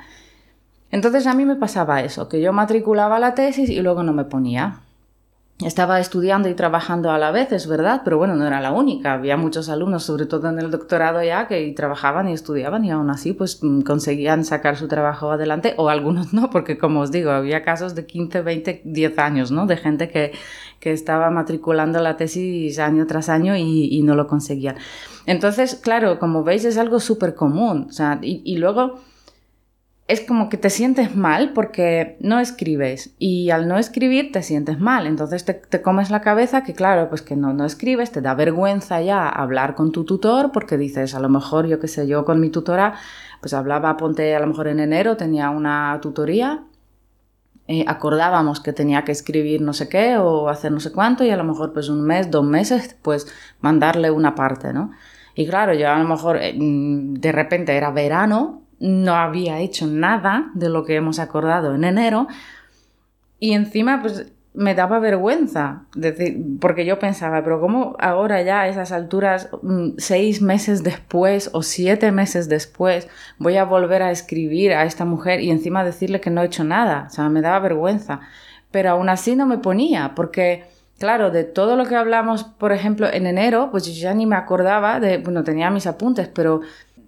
Entonces 0.90 1.26
a 1.26 1.34
mí 1.34 1.44
me 1.44 1.56
pasaba 1.56 2.02
eso, 2.02 2.28
que 2.28 2.40
yo 2.40 2.52
matriculaba 2.52 3.18
la 3.18 3.34
tesis 3.34 3.70
y 3.70 3.80
luego 3.80 4.02
no 4.02 4.12
me 4.12 4.24
ponía. 4.24 4.80
Estaba 5.64 6.00
estudiando 6.00 6.48
y 6.48 6.54
trabajando 6.54 7.10
a 7.10 7.18
la 7.18 7.30
vez, 7.30 7.52
es 7.52 7.66
verdad, 7.66 8.00
pero 8.02 8.16
bueno, 8.16 8.34
no 8.34 8.46
era 8.46 8.60
la 8.60 8.72
única. 8.72 9.12
Había 9.12 9.36
muchos 9.36 9.68
alumnos, 9.68 10.04
sobre 10.04 10.24
todo 10.24 10.48
en 10.48 10.58
el 10.58 10.70
doctorado 10.70 11.22
ya, 11.22 11.48
que 11.48 11.70
trabajaban 11.76 12.28
y 12.28 12.32
estudiaban 12.32 12.84
y 12.84 12.90
aún 12.90 13.10
así 13.10 13.34
pues 13.34 13.62
mm, 13.62 13.82
conseguían 13.82 14.44
sacar 14.44 14.76
su 14.76 14.88
trabajo 14.88 15.30
adelante 15.30 15.74
o 15.76 15.88
algunos 15.90 16.32
no, 16.32 16.48
porque 16.50 16.78
como 16.78 17.00
os 17.00 17.10
digo, 17.12 17.30
había 17.30 17.62
casos 17.62 17.94
de 17.94 18.06
15, 18.06 18.40
20, 18.40 18.82
10 18.84 19.18
años, 19.18 19.50
¿no? 19.50 19.66
De 19.66 19.76
gente 19.76 20.08
que, 20.08 20.32
que 20.78 20.92
estaba 20.92 21.30
matriculando 21.30 22.00
la 22.00 22.16
tesis 22.16 22.78
año 22.78 23.06
tras 23.06 23.28
año 23.28 23.54
y, 23.56 24.00
no 24.00 24.14
lo 24.14 24.26
conseguían. 24.26 24.76
Entonces, 25.26 25.74
claro, 25.74 26.18
como 26.18 26.42
veis 26.42 26.64
es 26.64 26.78
algo 26.78 27.00
súper 27.00 27.34
común. 27.34 27.86
O 27.90 27.92
sea, 27.92 28.18
y 28.22 28.56
luego 28.56 28.98
es 30.10 30.20
como 30.20 30.48
que 30.48 30.56
te 30.56 30.70
sientes 30.70 31.14
mal 31.14 31.52
porque 31.52 32.16
no 32.18 32.40
escribes 32.40 33.14
y 33.20 33.50
al 33.50 33.68
no 33.68 33.78
escribir 33.78 34.32
te 34.32 34.42
sientes 34.42 34.80
mal. 34.80 35.06
Entonces 35.06 35.44
te, 35.44 35.82
comes 35.82 36.10
la 36.10 36.20
cabeza 36.20 36.64
que 36.64 36.74
claro, 36.74 37.08
pues 37.08 37.22
que 37.22 37.36
no, 37.36 37.52
no 37.52 37.64
escribes, 37.64 38.10
te 38.10 38.20
da 38.20 38.34
vergüenza 38.34 39.00
ya 39.00 39.28
hablar 39.28 39.76
con 39.76 39.92
tu 39.92 40.04
tutor 40.04 40.50
porque 40.50 40.76
dices, 40.76 41.14
a 41.14 41.20
lo 41.20 41.28
mejor 41.28 41.68
yo 41.68 41.78
qué 41.78 41.86
sé, 41.86 42.08
yo 42.08 42.24
con 42.24 42.40
mi 42.40 42.50
tutora 42.50 42.94
pues 43.40 43.54
hablaba, 43.54 43.96
ponte 43.96 44.34
a 44.34 44.40
lo 44.40 44.48
mejor 44.48 44.66
en 44.66 44.80
enero 44.80 45.16
tenía 45.16 45.48
una 45.50 45.96
tutoría, 46.02 46.64
eh, 47.68 47.84
acordábamos 47.86 48.58
que 48.58 48.72
tenía 48.72 49.04
que 49.04 49.12
escribir 49.12 49.60
no 49.60 49.72
sé 49.72 49.88
qué 49.88 50.18
o 50.18 50.48
hacer 50.48 50.72
no 50.72 50.80
sé 50.80 50.90
cuánto 50.90 51.22
y 51.24 51.30
a 51.30 51.36
lo 51.36 51.44
mejor 51.44 51.72
pues 51.72 51.88
un 51.88 52.02
mes, 52.02 52.32
dos 52.32 52.44
meses, 52.44 52.96
pues 53.00 53.28
mandarle 53.60 54.10
una 54.10 54.34
parte, 54.34 54.72
¿no? 54.72 54.90
Y 55.36 55.46
claro, 55.46 55.72
yo 55.72 55.88
a 55.88 55.98
lo 55.98 56.08
mejor 56.08 56.38
eh, 56.38 56.52
de 56.56 57.30
repente 57.30 57.76
era 57.76 57.92
verano 57.92 58.62
no 58.80 59.14
había 59.14 59.60
hecho 59.60 59.86
nada 59.86 60.50
de 60.54 60.68
lo 60.68 60.84
que 60.84 60.96
hemos 60.96 61.18
acordado 61.18 61.74
en 61.74 61.84
enero 61.84 62.26
y 63.38 63.52
encima 63.52 64.02
pues 64.02 64.32
me 64.52 64.74
daba 64.74 64.98
vergüenza, 64.98 65.84
decir, 65.94 66.36
porque 66.60 66.84
yo 66.84 66.98
pensaba, 66.98 67.42
pero 67.44 67.60
¿cómo 67.60 67.96
ahora 68.00 68.42
ya 68.42 68.62
a 68.62 68.68
esas 68.68 68.90
alturas, 68.90 69.48
mm, 69.62 69.90
seis 69.98 70.42
meses 70.42 70.82
después 70.82 71.50
o 71.52 71.62
siete 71.62 72.10
meses 72.10 72.48
después, 72.48 73.08
voy 73.38 73.56
a 73.56 73.64
volver 73.64 74.02
a 74.02 74.10
escribir 74.10 74.72
a 74.72 74.84
esta 74.84 75.04
mujer 75.04 75.40
y 75.40 75.50
encima 75.50 75.84
decirle 75.84 76.20
que 76.20 76.30
no 76.30 76.42
he 76.42 76.46
hecho 76.46 76.64
nada? 76.64 77.06
O 77.08 77.10
sea, 77.10 77.28
me 77.28 77.42
daba 77.42 77.60
vergüenza. 77.60 78.20
Pero 78.72 78.90
aún 78.90 79.08
así 79.08 79.36
no 79.36 79.46
me 79.46 79.58
ponía, 79.58 80.12
porque, 80.14 80.64
claro, 80.98 81.30
de 81.30 81.44
todo 81.44 81.76
lo 81.76 81.86
que 81.86 81.96
hablamos, 81.96 82.44
por 82.44 82.72
ejemplo, 82.72 83.08
en 83.12 83.26
enero, 83.26 83.68
pues 83.70 83.86
yo 83.86 83.92
ya 83.92 84.14
ni 84.14 84.26
me 84.26 84.36
acordaba 84.36 85.00
de, 85.00 85.18
bueno, 85.18 85.44
tenía 85.44 85.70
mis 85.70 85.86
apuntes, 85.86 86.28
pero 86.28 86.60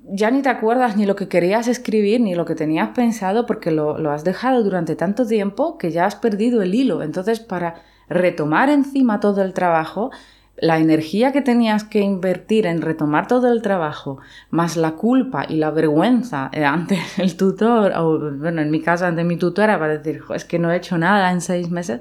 ya 0.04 0.30
ni 0.30 0.42
te 0.42 0.49
acuerdas 0.49 0.97
ni 0.97 1.06
lo 1.06 1.16
que 1.16 1.28
querías 1.28 1.68
escribir 1.68 2.21
ni 2.21 2.35
lo 2.35 2.44
que 2.44 2.54
tenías 2.54 2.90
pensado 2.90 3.47
porque 3.47 3.71
lo, 3.71 4.11
has 4.11 4.25
dejado 4.25 4.62
durante 4.62 4.97
tanto 4.97 5.26
tiempo 5.26 5.78
que 5.78 5.90
ya 5.90 6.06
has 6.06 6.16
perdido 6.16 6.62
el 6.62 6.75
hilo. 6.75 7.02
Entonces, 7.02 7.40
para 7.40 7.82
retomar 8.09 8.68
encima 8.68 9.21
todo 9.21 9.42
el 9.42 9.52
trabajo, 9.52 10.11
la 10.56 10.78
energía 10.78 11.32
que 11.32 11.40
tenías 11.40 11.85
que 11.85 12.00
invertir 12.00 12.66
en 12.66 12.82
retomar 12.82 13.26
todo 13.26 13.50
el 13.52 13.62
trabajo, 13.62 14.18
más 14.50 14.76
la 14.76 14.92
culpa 14.92 15.47
y 15.49 15.56
la 15.56 15.71
vergüenza 15.71 16.50
eh, 16.52 16.64
ante 16.64 16.99
el 17.18 17.37
tutor, 17.37 17.92
o 17.97 18.32
bueno, 18.32 18.61
en 18.61 18.71
mi 18.71 18.80
caso 18.80 19.06
ante 19.06 19.25
mi 19.25 19.37
tutora, 19.37 19.78
para 19.78 19.99
decir, 19.99 20.23
es 20.35 20.44
que 20.44 20.59
no 20.59 20.71
he 20.71 20.76
hecho 20.76 20.99
nada 20.99 21.30
en 21.32 21.40
seis 21.40 21.71
meses, 21.71 22.00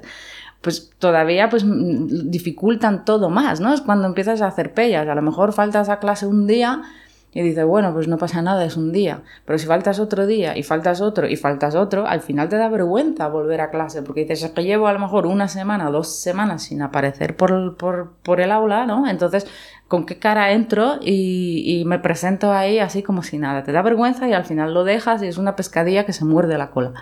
pues 0.60 0.92
todavía 0.98 1.48
pues 1.48 1.64
dificultan 1.66 3.04
todo 3.04 3.30
más, 3.30 3.60
¿no? 3.60 3.74
Es 3.74 3.80
cuando 3.80 4.06
empiezas 4.06 4.42
a 4.42 4.46
hacer 4.46 4.74
pellas, 4.74 5.08
a 5.08 5.14
lo 5.14 5.22
mejor 5.22 5.52
faltas 5.52 5.88
a 5.88 5.98
clase 5.98 6.26
un 6.26 6.46
día 6.46 6.82
y 7.34 7.40
dices, 7.40 7.64
bueno, 7.64 7.92
pues 7.94 8.08
no 8.08 8.18
pasa 8.18 8.42
nada, 8.42 8.64
es 8.64 8.76
un 8.76 8.92
día. 8.92 9.22
Pero 9.46 9.58
si 9.58 9.66
faltas 9.66 9.98
otro 9.98 10.26
día 10.26 10.56
y 10.56 10.62
faltas 10.62 11.00
otro 11.00 11.26
y 11.26 11.36
faltas 11.36 11.74
otro, 11.74 12.06
al 12.06 12.20
final 12.20 12.48
te 12.48 12.56
da 12.56 12.68
vergüenza 12.68 13.28
volver 13.28 13.60
a 13.62 13.70
clase, 13.70 14.02
porque 14.02 14.22
dices, 14.22 14.42
es 14.42 14.50
que 14.50 14.64
llevo 14.64 14.86
a 14.86 14.92
lo 14.92 14.98
mejor 14.98 15.26
una 15.26 15.48
semana 15.48 15.90
dos 15.90 16.20
semanas 16.20 16.64
sin 16.64 16.82
aparecer 16.82 17.36
por, 17.36 17.76
por, 17.76 18.12
por 18.22 18.40
el 18.40 18.52
aula, 18.52 18.84
¿no? 18.84 19.08
Entonces, 19.08 19.46
¿con 19.88 20.04
qué 20.04 20.18
cara 20.18 20.52
entro 20.52 20.98
y, 21.00 21.80
y 21.80 21.84
me 21.86 21.98
presento 21.98 22.52
ahí 22.52 22.78
así 22.78 23.02
como 23.02 23.22
si 23.22 23.38
nada? 23.38 23.62
Te 23.62 23.72
da 23.72 23.82
vergüenza 23.82 24.28
y 24.28 24.34
al 24.34 24.44
final 24.44 24.74
lo 24.74 24.84
dejas 24.84 25.22
y 25.22 25.26
es 25.26 25.38
una 25.38 25.56
pescadilla 25.56 26.04
que 26.04 26.12
se 26.12 26.24
muerde 26.26 26.58
la 26.58 26.70
cola. 26.70 26.92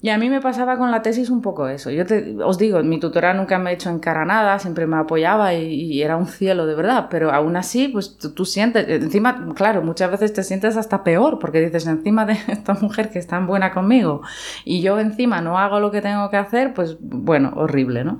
Y 0.00 0.10
a 0.10 0.18
mí 0.18 0.30
me 0.30 0.40
pasaba 0.40 0.78
con 0.78 0.92
la 0.92 1.02
tesis 1.02 1.28
un 1.28 1.42
poco 1.42 1.66
eso. 1.68 1.90
Yo 1.90 2.04
os 2.44 2.56
digo, 2.56 2.80
mi 2.84 3.00
tutora 3.00 3.34
nunca 3.34 3.58
me 3.58 3.70
ha 3.70 3.72
hecho 3.72 3.90
en 3.90 3.98
cara 3.98 4.24
nada, 4.24 4.56
siempre 4.60 4.86
me 4.86 4.96
apoyaba 4.96 5.54
y, 5.54 6.00
era 6.02 6.16
un 6.16 6.28
cielo 6.28 6.66
de 6.66 6.76
verdad, 6.76 7.08
pero 7.10 7.32
aún 7.32 7.56
así, 7.56 7.88
pues 7.88 8.16
tú, 8.16 8.44
sientes, 8.44 8.88
encima, 8.88 9.52
claro, 9.56 9.82
muchas 9.82 10.10
veces 10.12 10.32
te 10.32 10.44
sientes 10.44 10.76
hasta 10.76 11.02
peor 11.02 11.40
porque 11.40 11.60
dices, 11.60 11.86
encima 11.88 12.24
de 12.26 12.34
esta 12.48 12.74
mujer 12.74 13.10
que 13.10 13.18
es 13.18 13.26
tan 13.26 13.48
buena 13.48 13.72
conmigo 13.72 14.22
y 14.64 14.82
yo 14.82 15.00
encima 15.00 15.40
no 15.40 15.58
hago 15.58 15.80
lo 15.80 15.90
que 15.90 16.00
tengo 16.00 16.30
que 16.30 16.36
hacer, 16.36 16.74
pues 16.74 16.96
bueno, 17.00 17.52
horrible, 17.56 18.04
¿no? 18.04 18.18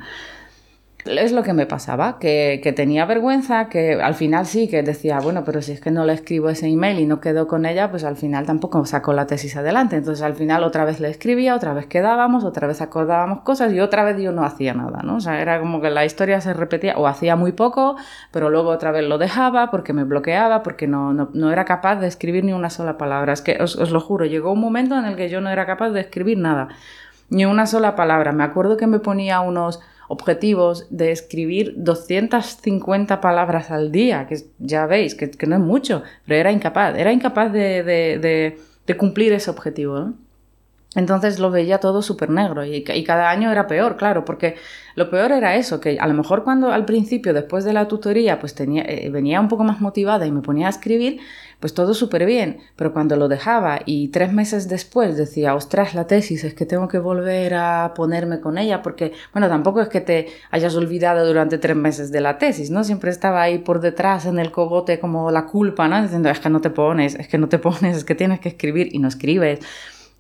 Es 1.05 1.33
lo 1.33 1.43
que 1.43 1.53
me 1.53 1.67
pasaba, 1.67 2.19
que, 2.19 2.73
tenía 2.75 3.07
vergüenza, 3.07 3.69
que 3.69 3.95
al 3.95 4.15
final 4.15 4.47
sí, 4.47 4.69
que 4.69 4.83
decía, 4.83 5.21
bueno, 5.21 5.43
pero 5.45 5.63
si 5.63 5.73
es 5.73 5.81
que 5.81 5.91
no 5.91 6.05
le 6.05 6.13
escribo 6.13 6.51
ese 6.51 6.67
email 6.67 6.99
y 6.99 7.07
no 7.07 7.21
quedo 7.21 7.47
con 7.47 7.67
ella, 7.67 7.91
pues 7.91 8.05
al 8.05 8.17
final 8.17 8.47
tampoco 8.47 8.85
sacó 8.85 9.13
la 9.13 9.27
tesis 9.27 9.57
adelante. 9.57 9.97
Entonces 9.97 10.23
al 10.23 10.35
final 10.35 10.65
otra 10.65 10.85
vez 10.85 11.01
le 11.01 11.09
escribía, 11.09 11.55
otra 11.55 11.73
vez 11.73 11.87
quedábamos, 11.87 12.45
otra 12.45 12.67
vez 12.67 12.81
acordábamos 12.81 13.41
cosas 13.41 13.73
y 13.73 13.81
otra 13.81 14.05
vez 14.05 14.21
yo 14.21 14.33
no 14.33 14.45
hacía 14.45 14.75
nada, 14.75 15.01
¿no? 15.03 15.17
O 15.17 15.21
sea, 15.21 15.41
era 15.41 15.61
como 15.61 15.81
que 15.81 15.91
la 15.91 16.05
historia 16.05 16.41
se 16.41 16.53
repetía 16.53 16.97
o 16.99 17.07
hacía 17.07 17.37
muy 17.37 17.53
poco, 17.53 17.97
pero 18.33 18.51
luego 18.51 18.71
otra 18.71 18.91
vez 18.91 19.07
lo 19.09 19.19
dejaba 19.19 19.71
porque 19.71 19.93
me 19.93 20.05
bloqueaba, 20.05 20.63
porque 20.63 20.89
no, 20.89 21.13
no, 21.13 21.53
era 21.53 21.65
capaz 21.65 21.97
de 21.97 22.09
escribir 22.09 22.45
ni 22.45 22.53
una 22.53 22.71
sola 22.71 22.99
palabra. 22.99 23.33
Es 23.33 23.41
que 23.41 23.59
os 23.63 23.77
lo 23.77 24.01
juro, 24.01 24.27
llegó 24.27 24.53
un 24.53 24.61
momento 24.61 24.99
en 24.99 25.05
el 25.05 25.17
que 25.17 25.29
yo 25.29 25.41
no 25.41 25.49
era 25.49 25.65
capaz 25.65 25.91
de 25.91 26.01
escribir 26.01 26.39
nada, 26.39 26.69
ni 27.31 27.47
una 27.47 27.67
sola 27.67 27.95
palabra. 27.95 28.33
Me 28.33 28.45
acuerdo 28.45 28.77
que 28.77 28.87
me 28.87 28.99
ponía 28.99 29.41
unos 29.41 29.81
objetivos 30.09 30.87
de 30.91 31.13
escribir 31.13 31.75
250 31.77 33.21
palabras 33.21 33.71
al 33.71 33.93
día, 33.93 34.27
que 34.27 34.39
ya 34.59 34.87
veis 34.87 35.15
que, 35.15 35.47
no 35.47 35.57
es 35.57 35.63
mucho, 35.63 36.03
pero 36.27 36.41
era 36.41 36.53
incapaz, 36.53 36.97
era 36.97 37.13
incapaz 37.13 37.53
de, 37.53 38.59
cumplir 38.99 39.33
ese 39.33 39.51
objetivo. 39.51 40.15
Entonces 40.95 41.39
lo 41.39 41.51
veía 41.51 41.79
todo 41.81 42.01
súper 42.01 42.31
negro 42.31 42.65
y, 42.65 42.83
cada 42.83 43.29
año 43.29 43.53
era 43.53 43.67
peor, 43.67 43.97
claro, 43.97 44.25
porque 44.25 44.57
lo 44.95 45.11
peor 45.11 45.33
era 45.33 45.55
eso, 45.57 45.81
que 45.81 45.99
a 46.01 46.07
lo 46.07 46.15
mejor 46.15 46.45
cuando 46.45 46.73
al 46.73 46.87
principio, 46.87 47.35
después 47.35 47.65
de 47.65 47.75
la 47.75 47.89
tutoría, 47.89 48.41
pues 48.41 48.55
tenía, 48.55 48.85
eh, 48.85 49.11
venía 49.11 49.39
un 49.39 49.49
poco 49.49 49.65
más 49.65 49.83
motivada 49.83 50.27
y 50.27 50.33
me 50.33 50.41
ponía 50.41 50.67
a 50.67 50.71
escribir, 50.71 51.21
pues 51.61 51.75
todo 51.75 51.93
súper 51.93 52.25
bien, 52.25 52.61
pero 52.75 52.95
cuando 52.95 53.17
lo 53.17 53.29
dejaba 53.29 53.81
y 53.85 54.09
tres 54.09 54.33
meses 54.33 54.67
después 54.67 55.19
decía, 55.19 55.55
ostras, 55.55 55.95
la 55.95 56.07
tesis, 56.07 56.43
es 56.45 56.55
que 56.55 56.65
tengo 56.65 56.89
que 56.89 56.99
volver 56.99 57.53
a 57.55 57.93
ponerme 57.95 58.41
con 58.41 58.57
ella, 58.57 58.81
porque, 58.81 59.13
bueno, 59.35 59.49
tampoco 59.49 59.83
es 59.83 59.89
que 59.89 60.01
te 60.01 60.29
hayas 60.51 60.75
olvidado 60.75 61.27
durante 61.27 61.59
tres 61.59 61.77
meses 61.77 62.11
de 62.11 62.23
la 62.23 62.39
tesis, 62.39 62.71
¿no? 62.71 62.83
Siempre 62.83 63.11
estaba 63.11 63.43
ahí 63.43 63.59
por 63.59 63.81
detrás 63.81 64.25
en 64.25 64.39
el 64.39 64.51
cogote 64.51 64.99
como 65.01 65.31
la 65.31 65.45
culpa, 65.45 65.87
¿no? 65.87 66.01
Diciendo, 66.01 66.31
es 66.31 66.41
que 66.41 66.49
no 66.49 66.63
te 66.63 66.71
pones, 66.71 67.15
es 67.15 67.29
que 67.29 67.37
no 67.37 67.49
te 67.51 67.59
pones, 67.59 67.99
es 67.99 68.05
que 68.05 68.15
tienes 68.15 68.41
que 68.41 68.49
escribir 68.49 68.89
y 68.93 69.01
no 69.01 69.09
escribes. 69.09 69.61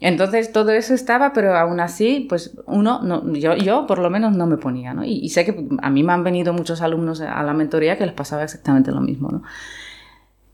Entonces 0.00 0.52
todo 0.52 0.71
eso 0.71 0.95
estaba, 0.95 1.33
pero 1.33 1.57
aún 1.57 1.81
así, 1.81 2.26
pues 2.28 2.57
uno, 2.67 3.00
no, 3.02 3.33
yo, 3.35 3.57
yo 3.57 3.87
por 3.87 3.99
lo 3.99 4.11
menos 4.11 4.37
no 4.37 4.47
me 4.47 4.57
ponía, 4.57 4.95
¿no? 4.95 5.05
Y, 5.05 5.14
y, 5.14 5.31
sé 5.31 5.45
que 5.45 5.67
a 5.83 5.90
mí 5.90 6.05
me 6.05 6.12
han 6.12 6.23
venido 6.23 6.52
muchos 6.52 6.83
alumnos 6.83 7.21
a 7.21 7.43
la 7.43 7.52
mentoría 7.52 7.99
que 7.99 8.07
les 8.07 8.14
pasaba 8.14 8.45
exactamente 8.45 8.93
lo 8.93 9.00
mismo, 9.00 9.31
¿no? 9.31 9.43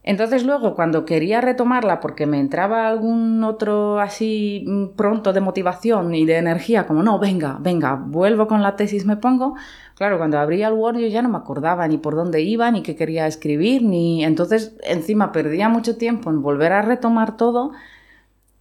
Entonces 0.06 0.44
luego 0.44 0.74
cuando 0.74 1.06
quería 1.06 1.40
retomarla 1.40 2.00
porque 2.00 2.26
me 2.26 2.38
entraba 2.38 2.86
algún 2.88 3.42
otro 3.42 4.00
así 4.00 4.62
mm, 4.66 4.88
pronto 4.96 5.32
de 5.32 5.40
motivación 5.40 6.14
y 6.14 6.26
de 6.26 6.36
energía, 6.36 6.86
como 6.86 7.02
no, 7.02 7.18
venga, 7.18 7.56
venga, 7.58 7.94
vuelvo 7.94 8.46
con 8.46 8.62
la 8.62 8.76
tesis, 8.76 9.06
me 9.06 9.16
pongo, 9.16 9.54
claro, 9.96 10.18
cuando 10.18 10.38
abría 10.38 10.68
el 10.68 10.74
Word 10.74 10.98
yo 10.98 11.06
ya 11.06 11.22
no 11.22 11.30
me 11.30 11.38
acordaba 11.38 11.88
ni 11.88 11.96
por 11.96 12.16
dónde 12.16 12.42
iba, 12.42 12.70
ni 12.70 12.82
qué 12.82 12.96
quería 12.96 13.26
escribir, 13.26 13.82
ni 13.82 14.22
entonces 14.24 14.76
encima 14.84 15.32
perdía 15.32 15.70
mucho 15.70 15.96
tiempo 15.96 16.28
en 16.28 16.42
volver 16.42 16.72
a 16.72 16.82
retomar 16.82 17.38
todo 17.38 17.72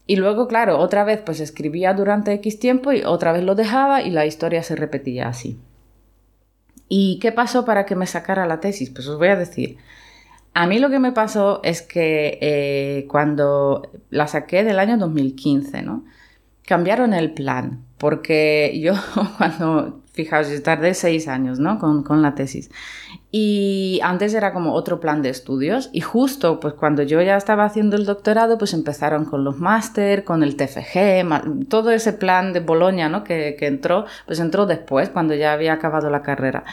y 0.06 0.18
luego, 0.18 0.48
claro, 0.48 0.80
otra 0.80 1.04
vez 1.04 1.22
pues 1.26 1.40
escribía 1.40 1.94
durante 1.94 2.34
X 2.34 2.60
tiempo 2.60 2.92
y 2.92 3.04
otra 3.04 3.32
vez 3.32 3.44
lo 3.44 3.56
dejaba 3.56 4.02
y 4.02 4.10
la 4.10 4.26
historia 4.26 4.62
se 4.62 4.76
repetía 4.76 5.30
así. 5.30 5.60
¿Y 6.90 7.20
qué 7.20 7.32
pasó 7.32 7.66
para 7.66 7.86
que 7.86 7.96
me 7.96 8.06
sacara 8.06 8.46
la 8.46 8.60
tesis? 8.60 8.90
Pues 8.90 9.08
os 9.08 9.18
voy 9.18 9.30
a 9.30 9.36
decir. 9.36 9.78
A 10.54 10.68
mí 10.68 10.78
lo 10.78 10.90
que 10.90 11.00
me 11.00 11.12
pasó 11.14 11.62
es 11.64 11.82
que 11.82 12.38
eh, 12.42 13.08
cuando 13.08 13.90
la 14.10 14.28
saqué 14.28 14.64
del 14.64 14.78
año 14.78 14.98
2015, 14.98 15.82
¿no? 15.82 16.06
Cambiaron 16.66 17.14
el 17.14 17.34
plan, 17.34 17.84
porque 17.98 18.80
yo 18.80 18.94
cuando, 19.38 20.03
fijaos, 20.14 20.48
tardé 20.64 20.94
seis 20.94 21.28
años, 21.28 21.60
¿no? 21.60 21.80
Con, 21.80 22.04
con 22.04 22.22
la 22.22 22.36
tesis. 22.36 22.70
Y 23.32 24.00
antes 24.04 24.34
era 24.36 24.54
como 24.54 24.74
otro 24.74 25.00
plan 25.00 25.22
de 25.24 25.30
estudios 25.30 25.90
y 25.92 26.02
justo 26.02 26.60
pues 26.60 26.76
cuando 26.76 27.02
yo 27.02 27.22
ya 27.22 27.36
estaba 27.36 27.66
haciendo 27.66 27.96
el 27.96 28.06
doctorado 28.06 28.58
pues 28.60 28.74
empezaron 28.74 29.26
con 29.26 29.44
los 29.44 29.58
máster, 29.58 30.24
con 30.24 30.44
el 30.44 30.56
TFG, 30.56 31.68
todo 31.68 31.92
ese 31.92 32.14
plan 32.14 32.54
de 32.54 32.60
Bolonia 32.60 33.10
¿no? 33.10 33.24
que, 33.24 33.56
que 33.58 33.66
entró, 33.66 34.06
pues 34.28 34.40
entró 34.40 34.68
después 34.68 35.10
cuando 35.10 35.34
ya 35.34 35.52
había 35.54 35.74
acabado 35.74 36.10
la 36.12 36.22
carrera. 36.22 36.64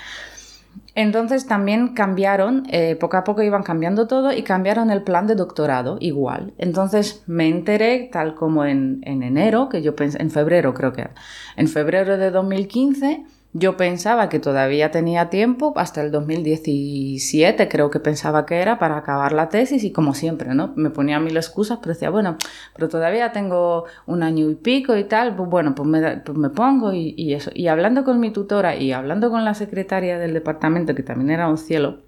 Entonces 0.94 1.47
también 1.47 1.94
cambiaron, 1.94 2.64
eh, 2.70 2.97
poco 2.97 3.16
a 3.16 3.25
poco 3.25 3.42
iban 3.42 3.62
cambiando 3.62 4.06
todo 4.06 4.32
y 4.32 4.42
cambiaron 4.42 4.90
el 4.90 5.02
plan 5.02 5.26
de 5.26 5.35
doctorado 5.35 5.97
igual. 6.00 6.52
Entonces 6.59 7.23
me 7.26 7.49
enteré, 7.49 8.09
tal 8.12 8.35
como 8.35 8.64
en, 8.64 9.00
en 9.04 9.23
enero, 9.23 9.68
que 9.68 9.82
yo 9.82 9.94
pensé, 9.94 10.20
en 10.20 10.30
febrero 10.30 10.75
creo 10.75 10.92
que 10.92 11.02
era, 11.02 11.14
en 11.56 11.68
febrero 11.68 12.18
de 12.18 12.30
2015 12.30 13.25
yo 13.52 13.76
pensaba 13.76 14.28
que 14.28 14.38
todavía 14.38 14.92
tenía 14.92 15.28
tiempo, 15.28 15.73
hasta 15.76 16.02
el 16.02 16.12
2017 16.12 17.69
creo 17.69 17.90
que 17.90 17.99
pensaba 17.99 18.47
que 18.47 18.61
era, 18.61 18.78
para 18.78 18.97
acabar 18.97 19.33
la 19.33 19.49
tesis 19.49 19.83
y 19.83 19.90
como 19.90 20.14
siempre, 20.14 20.54
¿no? 20.54 20.73
Me 20.76 20.90
ponía 20.90 21.19
mil 21.19 21.37
excusas, 21.37 21.78
pero 21.83 21.95
decía, 21.95 22.11
bueno, 22.11 22.37
pero 22.75 22.88
todavía 22.88 23.33
tengo 23.33 23.87
un 24.07 24.23
año 24.23 24.49
y 24.49 24.54
pico 24.54 24.97
y 24.97 25.04
tal, 25.04 25.35
pues 25.35 25.50
bueno, 25.50 25.75
pues 25.75 25.88
me, 25.88 26.19
pues 26.19 26.38
me 26.38 26.50
pongo 26.50 26.92
y, 26.92 27.14
y, 27.16 27.35
eso. 27.35 27.50
Y 27.52 27.66
hablando 27.66 28.04
con 28.04 28.21
mi 28.21 28.30
tutora 28.30 28.76
y 28.76 28.92
hablando 28.92 29.30
con 29.30 29.45
la 29.45 29.54
secretaria 29.54 30.19
del 30.19 30.33
departamento, 30.33 30.95
que 30.95 31.02
también 31.02 31.30
era 31.30 31.49
un 31.49 31.59
cielo, 31.59 32.02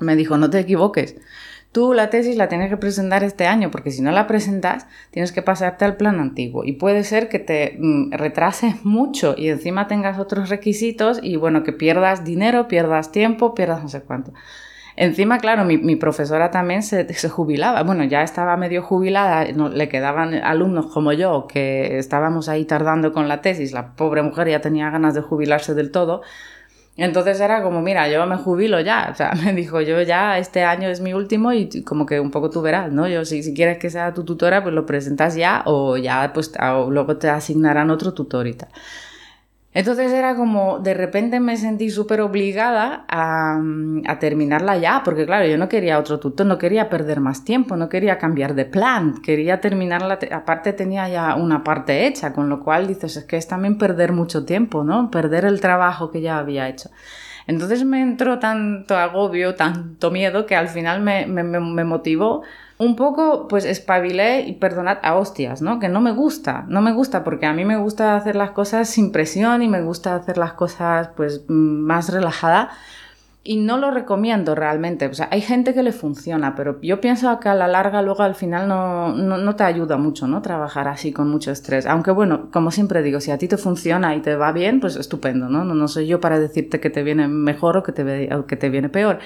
me 0.00 0.16
dijo, 0.16 0.36
no 0.38 0.50
te 0.50 0.58
equivoques, 0.58 1.16
Tú 1.72 1.92
la 1.92 2.08
tesis 2.08 2.36
la 2.36 2.48
tienes 2.48 2.70
que 2.70 2.78
presentar 2.78 3.22
este 3.24 3.46
año, 3.46 3.70
porque 3.70 3.90
si 3.90 4.00
no 4.00 4.10
la 4.10 4.26
presentas, 4.26 4.86
tienes 5.10 5.32
que 5.32 5.42
pasarte 5.42 5.84
al 5.84 5.96
plan 5.96 6.18
antiguo. 6.18 6.64
Y 6.64 6.72
puede 6.72 7.04
ser 7.04 7.28
que 7.28 7.38
te 7.38 7.76
mm, 7.78 8.12
retrases 8.12 8.84
mucho 8.84 9.34
y 9.36 9.48
encima 9.48 9.86
tengas 9.86 10.18
otros 10.18 10.48
requisitos 10.48 11.20
y 11.22 11.36
bueno, 11.36 11.62
que 11.64 11.72
pierdas 11.72 12.24
dinero, 12.24 12.68
pierdas 12.68 13.12
tiempo, 13.12 13.54
pierdas 13.54 13.82
no 13.82 13.88
sé 13.88 14.00
cuánto. 14.00 14.32
Encima, 15.00 15.38
claro, 15.38 15.64
mi, 15.64 15.94
profesora 15.94 16.50
también 16.50 16.82
se, 16.82 17.28
jubilaba. 17.28 17.84
Bueno, 17.84 18.02
ya 18.02 18.22
estaba 18.22 18.56
medio 18.56 18.82
jubilada, 18.82 19.44
no, 19.52 19.68
le 19.68 19.88
quedaban 19.88 20.34
alumnos 20.34 20.86
como 20.86 21.12
yo, 21.12 21.46
que 21.46 21.98
estábamos 21.98 22.48
ahí 22.48 22.64
tardando 22.64 23.12
con 23.12 23.28
la 23.28 23.40
tesis. 23.40 23.72
La 23.72 23.94
pobre 23.94 24.22
mujer 24.22 24.48
ya 24.48 24.60
tenía 24.60 24.90
ganas 24.90 25.14
de 25.14 25.20
jubilarse 25.20 25.74
del 25.74 25.92
todo. 25.92 26.22
Entonces 26.98 27.40
era 27.40 27.62
como, 27.62 27.80
mira, 27.80 28.08
yo 28.08 28.26
me 28.26 28.36
jubilo 28.36 28.80
ya. 28.80 29.08
O 29.10 29.14
sea, 29.14 29.32
me 29.44 29.54
dijo, 29.54 29.80
yo 29.80 30.02
ya 30.02 30.36
este 30.38 30.64
año 30.64 30.88
es 30.88 31.00
mi 31.00 31.14
último 31.14 31.52
y 31.52 31.82
como 31.82 32.04
que 32.04 32.20
un 32.20 32.30
poco 32.30 32.50
tú 32.50 32.60
verás, 32.60 32.92
¿no? 32.92 33.06
Yo, 33.08 33.24
si, 33.24 33.42
si 33.42 33.54
quieres 33.54 33.78
que 33.78 33.88
sea 33.88 34.12
tu 34.12 34.24
tutora, 34.24 34.62
pues 34.62 34.74
lo 34.74 34.84
presentas 34.84 35.36
ya 35.36 35.62
o 35.64 35.96
ya, 35.96 36.32
pues 36.34 36.52
luego 36.90 37.16
te 37.16 37.30
asignarán 37.30 37.90
otro 37.90 38.12
tutor 38.14 38.48
y 38.48 38.54
tal. 38.54 38.68
Entonces 39.78 40.10
era 40.10 40.34
como, 40.34 40.80
de 40.80 40.92
repente 40.92 41.38
me 41.38 41.56
sentí 41.56 41.88
súper 41.88 42.20
obligada 42.20 43.04
a, 43.06 43.60
a, 44.08 44.18
terminarla 44.18 44.76
ya, 44.76 45.02
porque 45.04 45.24
claro, 45.24 45.46
yo 45.46 45.56
no 45.56 45.68
quería 45.68 46.00
otro 46.00 46.18
tutor, 46.18 46.46
no 46.48 46.58
quería 46.58 46.90
perder 46.90 47.20
más 47.20 47.44
tiempo, 47.44 47.76
no 47.76 47.88
quería 47.88 48.18
cambiar 48.18 48.56
de 48.56 48.64
plan, 48.64 49.22
quería 49.22 49.60
terminarla, 49.60 50.18
aparte 50.32 50.72
tenía 50.72 51.08
ya 51.08 51.36
una 51.36 51.62
parte 51.62 52.08
hecha, 52.08 52.32
con 52.32 52.48
lo 52.48 52.58
cual 52.58 52.88
dices, 52.88 53.18
es 53.18 53.24
que 53.24 53.36
es 53.36 53.46
también 53.46 53.78
perder 53.78 54.10
mucho 54.10 54.44
tiempo, 54.44 54.82
¿no? 54.82 55.12
Perder 55.12 55.44
el 55.44 55.60
trabajo 55.60 56.10
que 56.10 56.22
ya 56.22 56.38
había 56.38 56.68
hecho. 56.68 56.90
Entonces 57.46 57.84
me 57.84 58.02
entró 58.02 58.40
tanto 58.40 58.96
agobio, 58.96 59.54
tanto 59.54 60.10
miedo, 60.10 60.44
que 60.44 60.56
al 60.56 60.66
final 60.66 61.02
me 61.02 61.84
motivó 61.84 62.42
un 62.78 62.94
poco 62.94 63.48
pues 63.48 63.64
espabilé 63.64 64.42
y 64.42 64.52
perdonad 64.52 64.98
a 65.02 65.16
hostias, 65.16 65.62
¿no? 65.62 65.80
Que 65.80 65.88
no 65.88 66.00
me 66.00 66.12
gusta, 66.12 66.64
no 66.68 66.80
me 66.80 66.92
gusta 66.92 67.24
porque 67.24 67.46
a 67.46 67.52
mí 67.52 67.64
me 67.64 67.76
gusta 67.76 68.16
hacer 68.16 68.36
las 68.36 68.52
cosas 68.52 68.88
sin 68.88 69.10
presión 69.10 69.62
y 69.62 69.68
me 69.68 69.82
gusta 69.82 70.14
hacer 70.14 70.38
las 70.38 70.52
cosas 70.52 71.10
pues 71.16 71.42
más 71.48 72.10
relajada 72.10 72.70
y 73.48 73.56
no 73.56 73.78
lo 73.78 73.90
recomiendo 73.90 74.54
realmente. 74.54 75.06
O 75.06 75.14
sea, 75.14 75.28
hay 75.32 75.40
gente 75.40 75.72
que 75.72 75.82
le 75.82 75.92
funciona, 75.92 76.54
pero 76.54 76.78
yo 76.82 77.00
pienso 77.00 77.40
que 77.40 77.48
a 77.48 77.54
la 77.54 77.66
larga 77.66 78.02
luego 78.02 78.22
al 78.22 78.34
final 78.34 78.68
no, 78.68 79.12
no, 79.14 79.56
te 79.56 79.64
ayuda 79.64 79.96
mucho, 79.96 80.26
¿no? 80.26 80.42
Trabajar 80.42 80.86
así 80.86 81.12
con 81.12 81.30
mucho 81.30 81.50
estrés. 81.50 81.86
Aunque 81.86 82.10
bueno, 82.10 82.50
como 82.52 82.70
siempre 82.70 83.02
digo, 83.02 83.20
si 83.20 83.30
a 83.30 83.38
ti 83.38 83.48
te 83.48 83.56
funciona 83.56 84.14
y 84.14 84.20
te 84.20 84.36
va 84.36 84.52
bien, 84.52 84.80
pues 84.80 84.96
estupendo, 84.96 85.48
¿no? 85.48 85.64
No, 85.64 85.74
no 85.74 85.88
soy 85.88 86.06
yo 86.06 86.20
para 86.20 86.38
decirte 86.38 86.78
que 86.78 86.90
te 86.90 87.02
viene 87.02 87.26
mejor 87.26 87.78
o 87.78 87.82
que 87.82 88.28
o 88.34 88.46
que 88.46 88.56
te 88.56 88.68
viene 88.68 88.88
peor. 88.88 89.18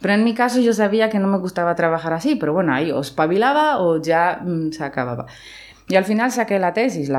Pero 0.00 0.14
en 0.14 0.24
mi 0.24 0.34
caso 0.34 0.60
yo 0.60 0.72
sabía 0.72 1.10
que 1.10 1.18
no 1.18 1.28
me 1.28 1.38
gustaba 1.38 1.74
trabajar 1.74 2.12
así, 2.12 2.36
pero 2.36 2.52
bueno, 2.52 2.72
ahí 2.72 2.90
o 2.92 3.00
espabilaba 3.00 3.78
o 3.78 4.00
ya 4.00 4.40
mm, 4.44 4.70
se 4.72 4.84
acababa. 4.84 5.26
Y 5.88 5.96
al 5.96 6.04
final 6.04 6.30
saqué 6.30 6.58
la 6.58 6.74
tesis. 6.74 7.10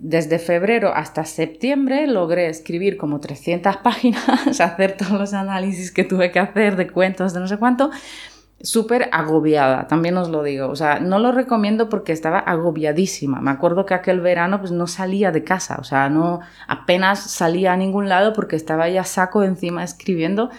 desde 0.00 0.38
febrero 0.40 0.92
hasta 0.94 1.24
septiembre 1.24 2.08
logré 2.08 2.48
escribir 2.48 2.96
como 2.96 3.20
300 3.20 3.76
páginas, 3.82 4.60
hacer 4.60 4.96
todos 4.96 5.12
los 5.12 5.34
análisis 5.34 5.92
que 5.92 6.04
tuve 6.04 6.32
que 6.32 6.40
hacer 6.40 6.76
de 6.76 6.90
cuentos, 6.90 7.32
de 7.32 7.40
no 7.40 7.46
sé 7.46 7.58
cuánto. 7.58 7.90
Súper 8.60 9.10
agobiada, 9.12 9.86
también 9.86 10.16
os 10.16 10.30
lo 10.30 10.42
digo. 10.42 10.68
O 10.68 10.76
sea, 10.76 10.98
no 10.98 11.18
lo 11.18 11.30
recomiendo 11.30 11.88
porque 11.88 12.12
estaba 12.12 12.38
agobiadísima. 12.38 13.40
Me 13.40 13.50
acuerdo 13.50 13.84
que 13.86 13.94
aquel 13.94 14.20
verano 14.20 14.58
pues 14.58 14.72
no 14.72 14.86
salía 14.86 15.30
de 15.30 15.44
casa, 15.44 15.76
o 15.78 15.84
sea, 15.84 16.08
no 16.08 16.40
apenas 16.66 17.20
salía 17.20 17.74
a 17.74 17.76
ningún 17.76 18.08
lado 18.08 18.32
porque 18.32 18.56
estaba 18.56 18.88
ya 18.88 19.04
saco 19.04 19.44
encima 19.44 19.84
escribiendo 19.84 20.50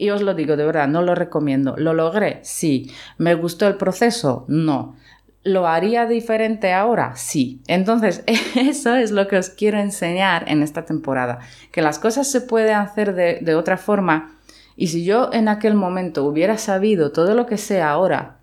y 0.00 0.08
os 0.08 0.22
lo 0.22 0.32
digo 0.32 0.56
de 0.56 0.64
verdad, 0.64 0.88
no 0.88 1.02
lo 1.02 1.14
recomiendo. 1.14 1.76
¿Lo 1.76 1.92
logré? 1.92 2.40
Sí. 2.42 2.90
¿Me 3.18 3.34
gustó 3.34 3.66
el 3.66 3.74
proceso? 3.74 4.46
No. 4.48 4.96
¿Lo 5.42 5.66
haría 5.66 6.06
diferente 6.06 6.72
ahora? 6.72 7.16
Sí. 7.16 7.60
Entonces, 7.66 8.24
eso 8.56 8.96
es 8.96 9.10
lo 9.10 9.28
que 9.28 9.36
os 9.36 9.50
quiero 9.50 9.78
enseñar 9.78 10.48
en 10.48 10.62
esta 10.62 10.86
temporada. 10.86 11.40
Que 11.70 11.82
las 11.82 11.98
cosas 11.98 12.30
se 12.30 12.40
pueden 12.40 12.76
hacer 12.76 13.14
de, 13.14 13.54
otra 13.54 13.76
forma. 13.76 14.38
Y 14.74 14.86
si 14.86 15.04
yo 15.04 15.28
en 15.34 15.48
aquel 15.48 15.74
momento 15.74 16.24
hubiera 16.24 16.56
sabido 16.56 17.12
todo 17.12 17.34
lo 17.34 17.44
que 17.44 17.58
sé 17.58 17.82
ahora 17.82 18.38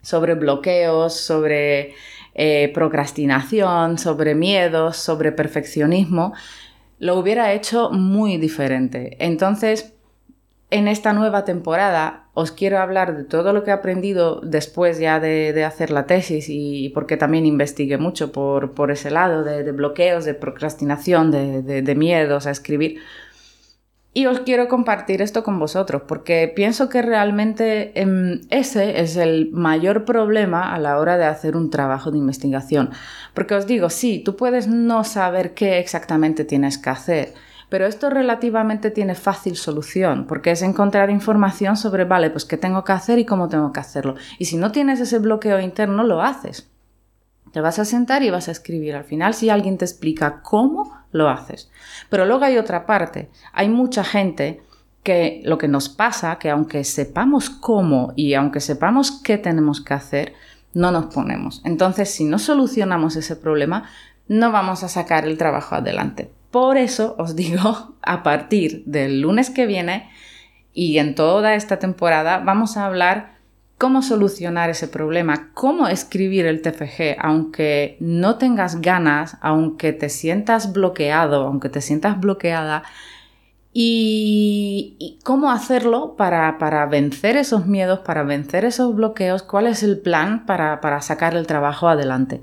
sobre 0.00 0.36
bloqueos, 0.36 1.20
sobre 1.20 1.92
eh, 2.34 2.70
procrastinación, 2.72 3.98
sobre 3.98 4.34
miedos, 4.34 4.96
sobre 4.96 5.32
perfeccionismo, 5.32 6.32
lo 6.98 7.18
hubiera 7.18 7.52
hecho 7.52 7.90
muy 7.90 8.38
diferente. 8.38 9.18
Entonces, 9.20 9.92
en 10.70 10.86
esta 10.86 11.12
nueva 11.12 11.44
temporada 11.44 12.24
os 12.34 12.52
quiero 12.52 12.78
hablar 12.78 13.16
de 13.16 13.24
todo 13.24 13.52
lo 13.52 13.64
que 13.64 13.70
he 13.70 13.74
aprendido 13.74 14.40
después 14.42 14.98
ya 14.98 15.18
de, 15.18 15.64
hacer 15.64 15.90
la 15.90 16.06
tesis 16.06 16.46
y 16.48 16.90
porque 16.90 17.16
también 17.16 17.46
investigué 17.46 17.96
mucho 17.96 18.32
por, 18.32 18.72
por 18.72 18.90
ese 18.90 19.10
lado 19.10 19.44
de, 19.44 19.72
bloqueos, 19.72 20.24
de 20.24 20.34
procrastinación, 20.34 21.30
de, 21.30 21.94
miedos 21.96 22.46
a 22.46 22.50
escribir. 22.50 23.00
Y 24.14 24.26
os 24.26 24.40
quiero 24.40 24.68
compartir 24.68 25.22
esto 25.22 25.42
con 25.42 25.58
vosotros 25.58 26.02
porque 26.06 26.52
pienso 26.54 26.88
que 26.88 27.02
realmente 27.02 27.98
em, 28.00 28.40
ese 28.50 29.00
es 29.00 29.16
el 29.16 29.50
mayor 29.52 30.04
problema 30.04 30.74
a 30.74 30.78
la 30.78 30.98
hora 30.98 31.16
de 31.16 31.24
hacer 31.24 31.56
un 31.56 31.70
trabajo 31.70 32.10
de 32.10 32.18
investigación. 32.18 32.90
Porque 33.32 33.54
os 33.54 33.66
digo, 33.66 33.90
sí, 33.90 34.20
tú 34.24 34.36
puedes 34.36 34.66
no 34.66 35.04
saber 35.04 35.54
qué 35.54 35.78
exactamente 35.78 36.44
tienes 36.44 36.78
que 36.78 36.90
hacer 36.90 37.34
pero 37.68 37.86
esto 37.86 38.10
relativamente 38.10 38.90
tiene 38.90 39.14
fácil 39.14 39.56
solución, 39.56 40.26
porque 40.26 40.50
es 40.50 40.62
encontrar 40.62 41.10
información 41.10 41.76
sobre, 41.76 42.04
vale, 42.04 42.30
pues 42.30 42.44
qué 42.44 42.56
tengo 42.56 42.84
que 42.84 42.92
hacer 42.92 43.18
y 43.18 43.26
cómo 43.26 43.48
tengo 43.48 43.72
que 43.72 43.80
hacerlo. 43.80 44.14
Y 44.38 44.46
si 44.46 44.56
no 44.56 44.72
tienes 44.72 45.00
ese 45.00 45.18
bloqueo 45.18 45.60
interno, 45.60 46.04
lo 46.04 46.22
haces. 46.22 46.70
Te 47.52 47.60
vas 47.60 47.78
a 47.78 47.84
sentar 47.84 48.22
y 48.22 48.30
vas 48.30 48.48
a 48.48 48.52
escribir. 48.52 48.94
Al 48.94 49.04
final, 49.04 49.34
si 49.34 49.50
alguien 49.50 49.78
te 49.78 49.84
explica 49.84 50.40
cómo, 50.42 50.98
lo 51.12 51.28
haces. 51.28 51.70
Pero 52.10 52.26
luego 52.26 52.44
hay 52.44 52.58
otra 52.58 52.86
parte. 52.86 53.30
Hay 53.52 53.68
mucha 53.68 54.04
gente 54.04 54.62
que 55.02 55.42
lo 55.44 55.56
que 55.58 55.68
nos 55.68 55.88
pasa, 55.88 56.38
que 56.38 56.50
aunque 56.50 56.84
sepamos 56.84 57.48
cómo 57.48 58.12
y 58.16 58.34
aunque 58.34 58.60
sepamos 58.60 59.22
qué 59.22 59.38
tenemos 59.38 59.80
que 59.80 59.94
hacer, 59.94 60.34
no 60.74 60.90
nos 60.90 61.06
ponemos. 61.06 61.62
Entonces, 61.64 62.10
si 62.10 62.24
no 62.24 62.38
solucionamos 62.38 63.16
ese 63.16 63.36
problema, 63.36 63.88
no 64.26 64.52
vamos 64.52 64.84
a 64.84 64.88
sacar 64.88 65.26
el 65.26 65.38
trabajo 65.38 65.74
adelante. 65.74 66.30
Por 66.58 66.76
eso 66.76 67.14
os 67.18 67.36
digo, 67.36 67.94
a 68.02 68.24
partir 68.24 68.82
del 68.84 69.20
lunes 69.20 69.48
que 69.48 69.64
viene 69.64 70.10
y 70.74 70.98
en 70.98 71.14
toda 71.14 71.54
esta 71.54 71.78
temporada 71.78 72.38
vamos 72.38 72.76
a 72.76 72.84
hablar 72.84 73.36
cómo 73.78 74.02
solucionar 74.02 74.68
ese 74.68 74.88
problema, 74.88 75.52
cómo 75.54 75.86
escribir 75.86 76.46
el 76.46 76.60
TFG, 76.60 77.16
aunque 77.20 77.96
no 78.00 78.38
tengas 78.38 78.80
ganas, 78.80 79.36
aunque 79.40 79.92
te 79.92 80.08
sientas 80.08 80.72
bloqueado, 80.72 81.46
aunque 81.46 81.68
te 81.68 81.80
sientas 81.80 82.18
bloqueada, 82.18 82.82
y, 83.72 85.20
cómo 85.22 85.52
hacerlo 85.52 86.16
para, 86.16 86.86
vencer 86.86 87.36
esos 87.36 87.66
miedos, 87.66 88.00
para 88.00 88.24
vencer 88.24 88.64
esos 88.64 88.96
bloqueos, 88.96 89.44
cuál 89.44 89.68
es 89.68 89.84
el 89.84 90.00
plan 90.00 90.44
para 90.44 91.00
sacar 91.02 91.36
el 91.36 91.46
trabajo 91.46 91.88
adelante. 91.88 92.42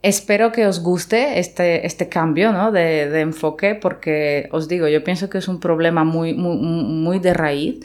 Espero 0.00 0.52
que 0.52 0.66
os 0.66 0.80
guste 0.80 1.40
este, 1.40 1.84
este 1.84 2.08
cambio 2.08 2.52
¿no? 2.52 2.70
de, 2.70 3.08
de, 3.08 3.20
enfoque 3.20 3.74
porque 3.74 4.48
os 4.52 4.68
digo, 4.68 4.86
yo 4.86 5.02
pienso 5.02 5.28
que 5.28 5.38
es 5.38 5.48
un 5.48 5.58
problema 5.58 6.04
muy, 6.04 6.34
muy, 6.34 6.56
muy 6.56 7.18
de 7.18 7.34
raíz. 7.34 7.80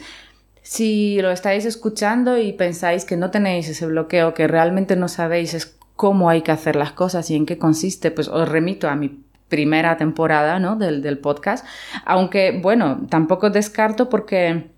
Si 0.62 1.20
lo 1.20 1.32
estáis 1.32 1.64
escuchando 1.64 2.38
y 2.38 2.52
pensáis 2.52 3.04
que 3.04 3.16
no 3.16 3.32
tenéis 3.32 3.68
ese 3.68 3.86
bloqueo, 3.86 4.32
que 4.32 4.46
realmente 4.46 4.94
no 4.94 5.08
sabéis 5.08 5.76
cómo 5.96 6.30
hay 6.30 6.42
que 6.42 6.52
hacer 6.52 6.76
las 6.76 6.92
cosas 6.92 7.30
y 7.30 7.36
en 7.36 7.46
qué 7.46 7.58
consiste, 7.58 8.12
pues 8.12 8.28
os 8.28 8.48
remito 8.48 8.88
a 8.88 8.94
mi 8.94 9.24
primera 9.48 9.96
temporada 9.96 10.60
¿no? 10.60 10.76
del, 10.76 11.02
del 11.02 11.18
podcast. 11.18 11.66
Aunque, 12.04 12.58
bueno, 12.62 13.06
tampoco 13.10 13.50
descarto 13.50 14.08
porque 14.08 14.73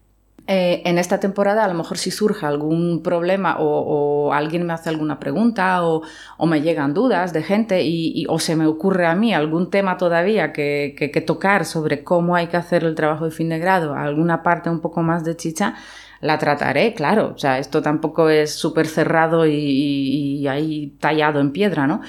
eh, 0.49 0.83
en 0.85 0.99
esta 0.99 1.19
temporada 1.19 1.65
a 1.65 1.69
lo 1.69 1.75
mejor 1.75 1.99
si 1.99 2.13
surge 2.13 2.47
algún 2.47 3.03
problema 3.03 3.57
o, 3.59 4.33
alguien 4.33 4.65
me 4.65 4.73
hace 4.73 4.89
alguna 4.89 5.19
pregunta 5.19 5.85
o, 5.85 6.03
me 6.47 6.61
llegan 6.61 6.95
dudas 6.95 7.33
de 7.33 7.43
gente 7.43 7.83
y, 7.83 8.25
o 8.29 8.39
se 8.39 8.55
me 8.55 8.67
ocurre 8.67 9.07
a 9.07 9.17
mí 9.17 9.35
algún 9.35 9.71
tema 9.71 9.97
todavía 9.97 10.53
que, 10.53 10.95
que, 10.97 11.21
tocar 11.21 11.65
sobre 11.65 12.05
cómo 12.05 12.37
hay 12.37 12.47
que 12.47 12.57
hacer 12.57 12.85
el 12.85 12.95
trabajo 12.95 13.25
de 13.25 13.33
fin 13.33 13.49
de 13.49 13.59
grado, 13.59 13.95
alguna 13.95 14.43
parte 14.45 14.71
un 14.71 14.81
poco 14.81 15.03
más 15.03 15.25
de 15.25 15.37
chicha, 15.37 15.75
la 16.21 16.39
trataré, 16.39 16.95
claro. 16.95 17.33
O 17.35 17.39
sea, 17.39 17.59
esto 17.59 17.83
tampoco 17.83 18.31
es 18.31 18.55
súper 18.55 18.87
cerrado 18.87 19.47
y, 19.47 19.53
y, 20.41 20.47
ahí 20.49 20.95
tallado 21.01 21.41
en 21.41 21.51
piedra, 21.53 21.87
¿no? 21.87 22.03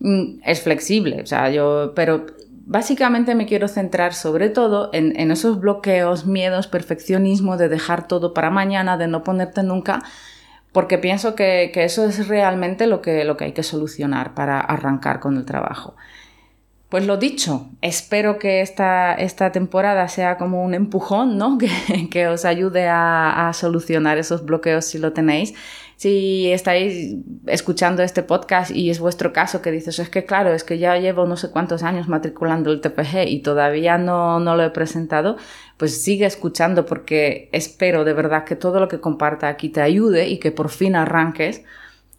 Mm, 0.00 0.40
es 0.44 0.60
flexible, 0.62 1.22
o 1.22 1.26
sea, 1.26 1.50
yo, 1.50 1.92
pero 1.94 2.26
Básicamente 2.70 3.34
me 3.34 3.46
quiero 3.46 3.66
centrar 3.66 4.12
sobre 4.12 4.50
todo 4.50 4.90
en, 4.92 5.30
esos 5.30 5.58
bloqueos, 5.58 6.26
miedos, 6.26 6.66
perfeccionismo 6.66 7.56
de 7.56 7.70
dejar 7.70 8.06
todo 8.06 8.34
para 8.34 8.50
mañana, 8.50 8.98
de 8.98 9.08
no 9.08 9.24
ponerte 9.24 9.62
nunca, 9.62 10.02
porque 10.72 10.98
pienso 10.98 11.34
que, 11.34 11.72
eso 11.74 12.04
es 12.04 12.28
realmente 12.28 12.86
lo 12.86 13.00
que, 13.00 13.34
hay 13.40 13.52
que 13.52 13.62
solucionar 13.62 14.34
para 14.34 14.60
arrancar 14.60 15.18
con 15.18 15.38
el 15.38 15.46
trabajo. 15.46 15.96
Pues 16.88 17.06
lo 17.06 17.18
dicho, 17.18 17.68
espero 17.82 18.38
que 18.38 18.62
esta, 18.62 19.14
esta 19.14 19.52
temporada 19.52 20.08
sea 20.08 20.38
como 20.38 20.64
un 20.64 20.74
empujón, 20.74 21.36
¿no? 21.36 21.58
Que, 22.10 22.26
os 22.28 22.44
ayude 22.44 22.86
a, 22.88 23.48
a, 23.48 23.52
solucionar 23.52 24.16
esos 24.18 24.44
bloqueos 24.44 24.86
si 24.86 24.98
lo 24.98 25.12
tenéis 25.12 25.54
si 25.98 26.52
estáis 26.52 27.16
escuchando 27.46 28.04
este 28.04 28.22
podcast 28.22 28.70
y 28.70 28.88
es 28.88 29.00
vuestro 29.00 29.32
caso 29.32 29.62
que 29.62 29.72
dices, 29.72 29.98
es 29.98 30.08
que 30.08 30.24
claro, 30.24 30.54
es 30.54 30.62
que 30.62 30.78
ya 30.78 30.96
llevo 30.96 31.26
no 31.26 31.36
sé 31.36 31.50
cuántos 31.50 31.82
años 31.82 32.06
matriculando 32.06 32.70
el 32.70 32.80
TPG 32.80 33.26
y 33.26 33.40
todavía 33.40 33.98
no, 33.98 34.38
no 34.38 34.54
lo 34.54 34.62
he 34.62 34.70
presentado, 34.70 35.36
pues 35.76 36.00
sigue 36.00 36.24
escuchando 36.24 36.86
porque 36.86 37.48
espero 37.50 38.04
de 38.04 38.12
verdad 38.12 38.44
que 38.44 38.54
todo 38.54 38.78
lo 38.78 38.86
que 38.86 39.00
comparta 39.00 39.48
aquí 39.48 39.70
te 39.70 39.80
ayude 39.80 40.28
y 40.28 40.38
que 40.38 40.52
por 40.52 40.68
fin 40.68 40.94
arranques 40.94 41.64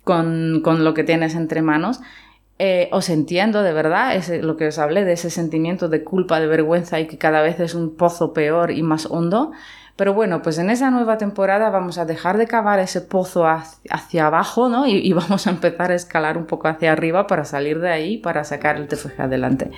con, 0.03 0.59
con 0.61 0.83
lo 0.83 0.93
que 0.93 1.05
tienes 1.05 1.33
entre 1.35 1.61
manos. 1.61 2.01
Eh, 2.61 2.89
os 2.91 3.09
entiendo 3.09 3.63
de 3.63 3.71
verdad, 3.71 4.15
es 4.15 4.29
lo 4.43 4.57
que 4.57 4.67
os 4.67 4.77
hablé 4.79 5.05
de 5.05 5.13
ese 5.13 5.29
sentimiento 5.29 5.87
de 5.87 6.03
culpa, 6.03 6.41
de 6.41 6.47
vergüenza 6.47 6.99
y 6.99 7.07
que 7.07 7.17
cada 7.17 7.41
vez 7.41 7.57
es 7.61 7.73
un 7.73 7.95
pozo 7.95 8.33
peor 8.33 8.71
y 8.71 8.83
más 8.83 9.05
hondo. 9.05 9.51
Pero 9.95 10.13
bueno, 10.13 10.41
pues 10.41 10.57
en 10.59 10.69
esa 10.69 10.91
nueva 10.91 11.17
temporada 11.17 11.69
vamos 11.69 11.97
a 11.97 12.05
dejar 12.05 12.37
de 12.37 12.47
cavar 12.47 12.79
ese 12.79 13.01
pozo 13.01 13.45
hacia 13.45 14.27
abajo, 14.27 14.69
¿no? 14.69 14.87
Y, 14.87 15.11
vamos 15.13 15.47
a 15.47 15.49
empezar 15.49 15.91
a 15.91 15.95
escalar 15.95 16.37
un 16.37 16.45
poco 16.45 16.67
hacia 16.67 16.91
arriba 16.91 17.27
para 17.27 17.43
salir 17.43 17.79
de 17.79 17.89
ahí, 17.89 18.17
para 18.17 18.43
sacar 18.43 18.77
el 18.77 18.87
TFG 18.87 19.21
adelante. 19.21 19.71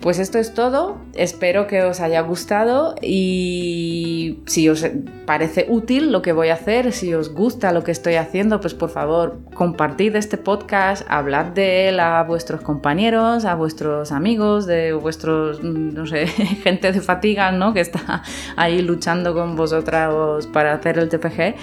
Pues 0.00 0.18
esto 0.18 0.38
es 0.38 0.54
todo, 0.54 0.98
espero 1.14 1.66
que 1.66 1.82
os 1.82 2.00
haya 2.00 2.20
gustado 2.20 2.94
y 3.02 3.97
si 4.46 4.68
os 4.68 4.86
parece 5.26 5.66
útil 5.68 6.12
lo 6.12 6.22
que 6.22 6.32
voy 6.32 6.48
a 6.48 6.54
hacer, 6.54 6.92
si 6.92 7.14
os 7.14 7.32
gusta 7.32 7.72
lo 7.72 7.84
que 7.84 7.92
estoy 7.92 8.14
haciendo, 8.14 8.60
pues 8.60 8.74
por 8.74 8.90
favor 8.90 9.38
compartid 9.54 10.16
este 10.16 10.38
podcast, 10.38 11.06
hablad 11.08 11.46
de 11.46 11.88
él 11.88 12.00
a 12.00 12.22
vuestros 12.22 12.60
compañeros, 12.60 13.44
a 13.44 13.54
vuestros 13.54 14.12
amigos, 14.12 14.66
de 14.66 14.92
vuestros, 14.92 15.62
no 15.62 16.06
sé, 16.06 16.26
gente 16.64 16.92
de 16.92 17.00
fatiga, 17.00 17.52
¿no? 17.52 17.72
Que 17.74 17.80
está 17.80 18.22
ahí 18.56 18.82
luchando 18.82 19.34
con 19.34 19.56
vosotras 19.56 20.46
para 20.46 20.74
hacer 20.74 20.98
el 20.98 21.08
TPG 21.08 21.54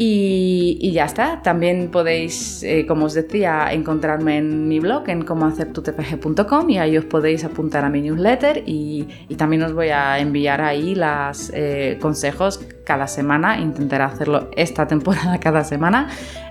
y, 0.00 0.92
ya 0.92 1.06
está. 1.06 1.42
También 1.42 1.90
podéis, 1.90 2.62
eh, 2.62 2.86
como 2.86 3.06
os 3.06 3.14
decía, 3.14 3.72
encontrarme 3.72 4.38
en 4.38 4.68
mi 4.68 4.78
blog 4.78 5.08
en 5.08 5.22
comohacertutpg.com 5.22 6.70
y 6.70 6.78
ahí 6.78 6.96
os 6.96 7.04
podéis 7.04 7.42
apuntar 7.42 7.84
a 7.84 7.90
mi 7.90 8.00
newsletter 8.02 8.62
y, 8.64 9.08
también 9.36 9.64
os 9.64 9.72
voy 9.72 9.88
a 9.88 10.20
enviar 10.20 10.60
ahí 10.60 10.94
los 10.94 11.50
eh, 11.52 11.98
consejos 12.00 12.60
cada 12.84 13.08
semana. 13.08 13.58
Intentaré 13.58 14.04
hacerlo 14.04 14.48
esta 14.56 14.86
temporada 14.86 15.38
cada 15.40 15.64
semana 15.64 16.08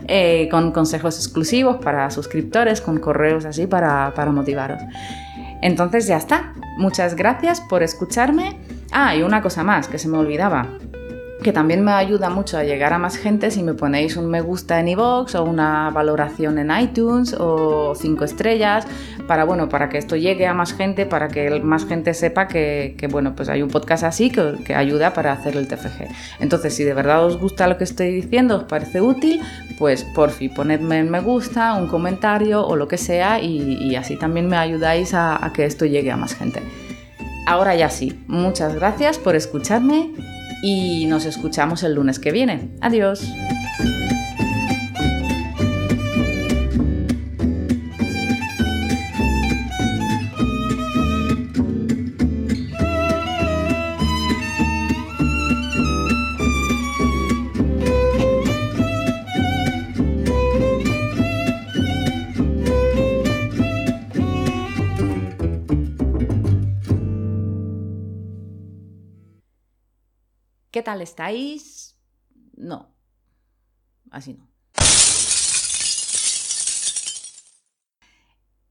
eh, 0.10 0.50
con 0.52 0.74
consejos 0.74 1.16
exclusivos 1.16 1.78
para 1.78 2.12
suscriptores, 2.12 2.82
con 2.82 3.00
correos 3.00 3.46
así 3.46 3.66
para, 3.66 4.14
para 4.14 4.34
motivaros. 4.34 4.82
Entonces 5.62 6.06
ya 6.06 6.18
está. 6.18 6.54
Muchas 6.78 7.16
gracias 7.16 7.62
por 7.62 7.82
escucharme. 7.82 8.60
Ah, 8.92 9.16
y 9.16 9.24
una 9.24 9.42
cosa 9.42 9.64
más 9.64 9.88
que 9.88 10.00
se 10.00 10.10
me 10.10 10.18
olvidaba 10.18 10.68
que 11.48 11.54
también 11.54 11.82
me 11.82 11.94
ayuda 11.94 12.30
mucho 12.30 12.58
a 12.58 12.66
llegar 12.66 12.92
a 12.92 12.98
más 12.98 13.16
gente 13.16 13.52
si 13.52 13.64
me 13.64 13.74
ponéis 13.74 14.18
un 14.18 14.30
me 14.30 14.42
gusta 14.42 14.82
en 14.82 14.90
iVoox 14.90 15.34
o 15.36 15.46
una 15.46 15.90
valoración 15.92 16.60
en 16.60 16.78
iTunes 16.78 17.34
o 17.40 17.96
cinco 17.96 18.26
estrellas 18.26 18.86
para 19.28 19.46
bueno 19.46 19.70
para 19.70 19.88
que 19.88 19.98
esto 19.98 20.18
llegue 20.18 20.46
a 20.46 20.54
más 20.54 20.74
gente 20.74 21.06
para 21.06 21.30
que 21.30 21.62
más 21.62 21.86
gente 21.86 22.14
sepa 22.14 22.50
que, 22.50 22.98
bueno 23.10 23.34
pues 23.34 23.48
hay 23.48 23.62
un 23.62 23.70
podcast 23.70 24.04
así 24.04 24.30
que, 24.30 24.76
ayuda 24.76 25.14
para 25.14 25.32
hacer 25.32 25.56
el 25.56 25.70
TFG 25.70 26.10
entonces 26.42 26.74
si 26.74 26.84
de 26.84 26.94
verdad 26.94 27.26
os 27.26 27.40
gusta 27.40 27.66
lo 27.68 27.78
que 27.78 27.86
estoy 27.86 28.12
diciendo 28.12 28.58
os 28.58 28.64
parece 28.66 29.00
útil 29.00 29.40
pues 29.80 30.04
por 30.04 30.32
fin 30.32 30.54
ponedme 30.54 31.00
en 31.00 31.10
me 31.10 31.22
gusta 31.22 31.76
un 31.76 31.88
comentario 31.88 32.68
o 32.68 32.76
lo 32.76 32.90
que 32.90 32.98
sea 32.98 33.40
y, 33.40 33.96
así 33.96 34.18
también 34.18 34.50
me 34.50 34.58
ayudáis 34.58 35.14
a, 35.14 35.46
a 35.46 35.54
que 35.54 35.64
esto 35.64 35.86
llegue 35.86 36.12
a 36.12 36.18
más 36.18 36.36
gente. 36.36 36.62
Ahora 37.46 37.74
ya 37.74 37.90
sí 37.90 38.22
muchas 38.28 38.76
gracias 38.76 39.18
por 39.18 39.38
escucharme 39.38 40.12
y 40.62 41.06
nos 41.06 41.26
escuchamos 41.26 41.84
el 41.84 41.93
lunes 41.93 42.20
que 42.20 42.32
viene. 42.32 42.70
Adiós. 42.82 43.22
Tal 70.88 71.02
estáis? 71.02 72.00
No, 72.56 72.95
así 74.10 74.34
no. 74.34 74.47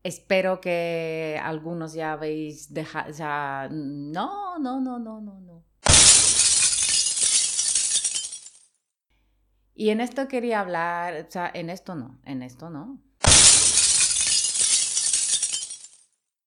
Espero 0.02 0.59
que 0.62 1.38
algunos 1.42 1.92
ya 1.92 2.12
habéis 2.12 2.72
dejado, 2.72 3.12
ya... 3.12 3.68
No, 3.70 4.59
no, 4.59 4.81
no, 4.81 4.98
no, 4.98 5.20
no, 5.20 5.40
no. 5.40 5.64
Y 9.74 9.90
en 9.90 10.00
esto 10.00 10.26
quería 10.26 10.61
hablar, 10.61 11.26
o 11.29 11.31
sea, 11.31 11.50
en 11.52 11.68
esto 11.68 11.96
no, 11.96 12.18
en 12.24 12.42
esto 12.42 12.70
no. 12.70 13.06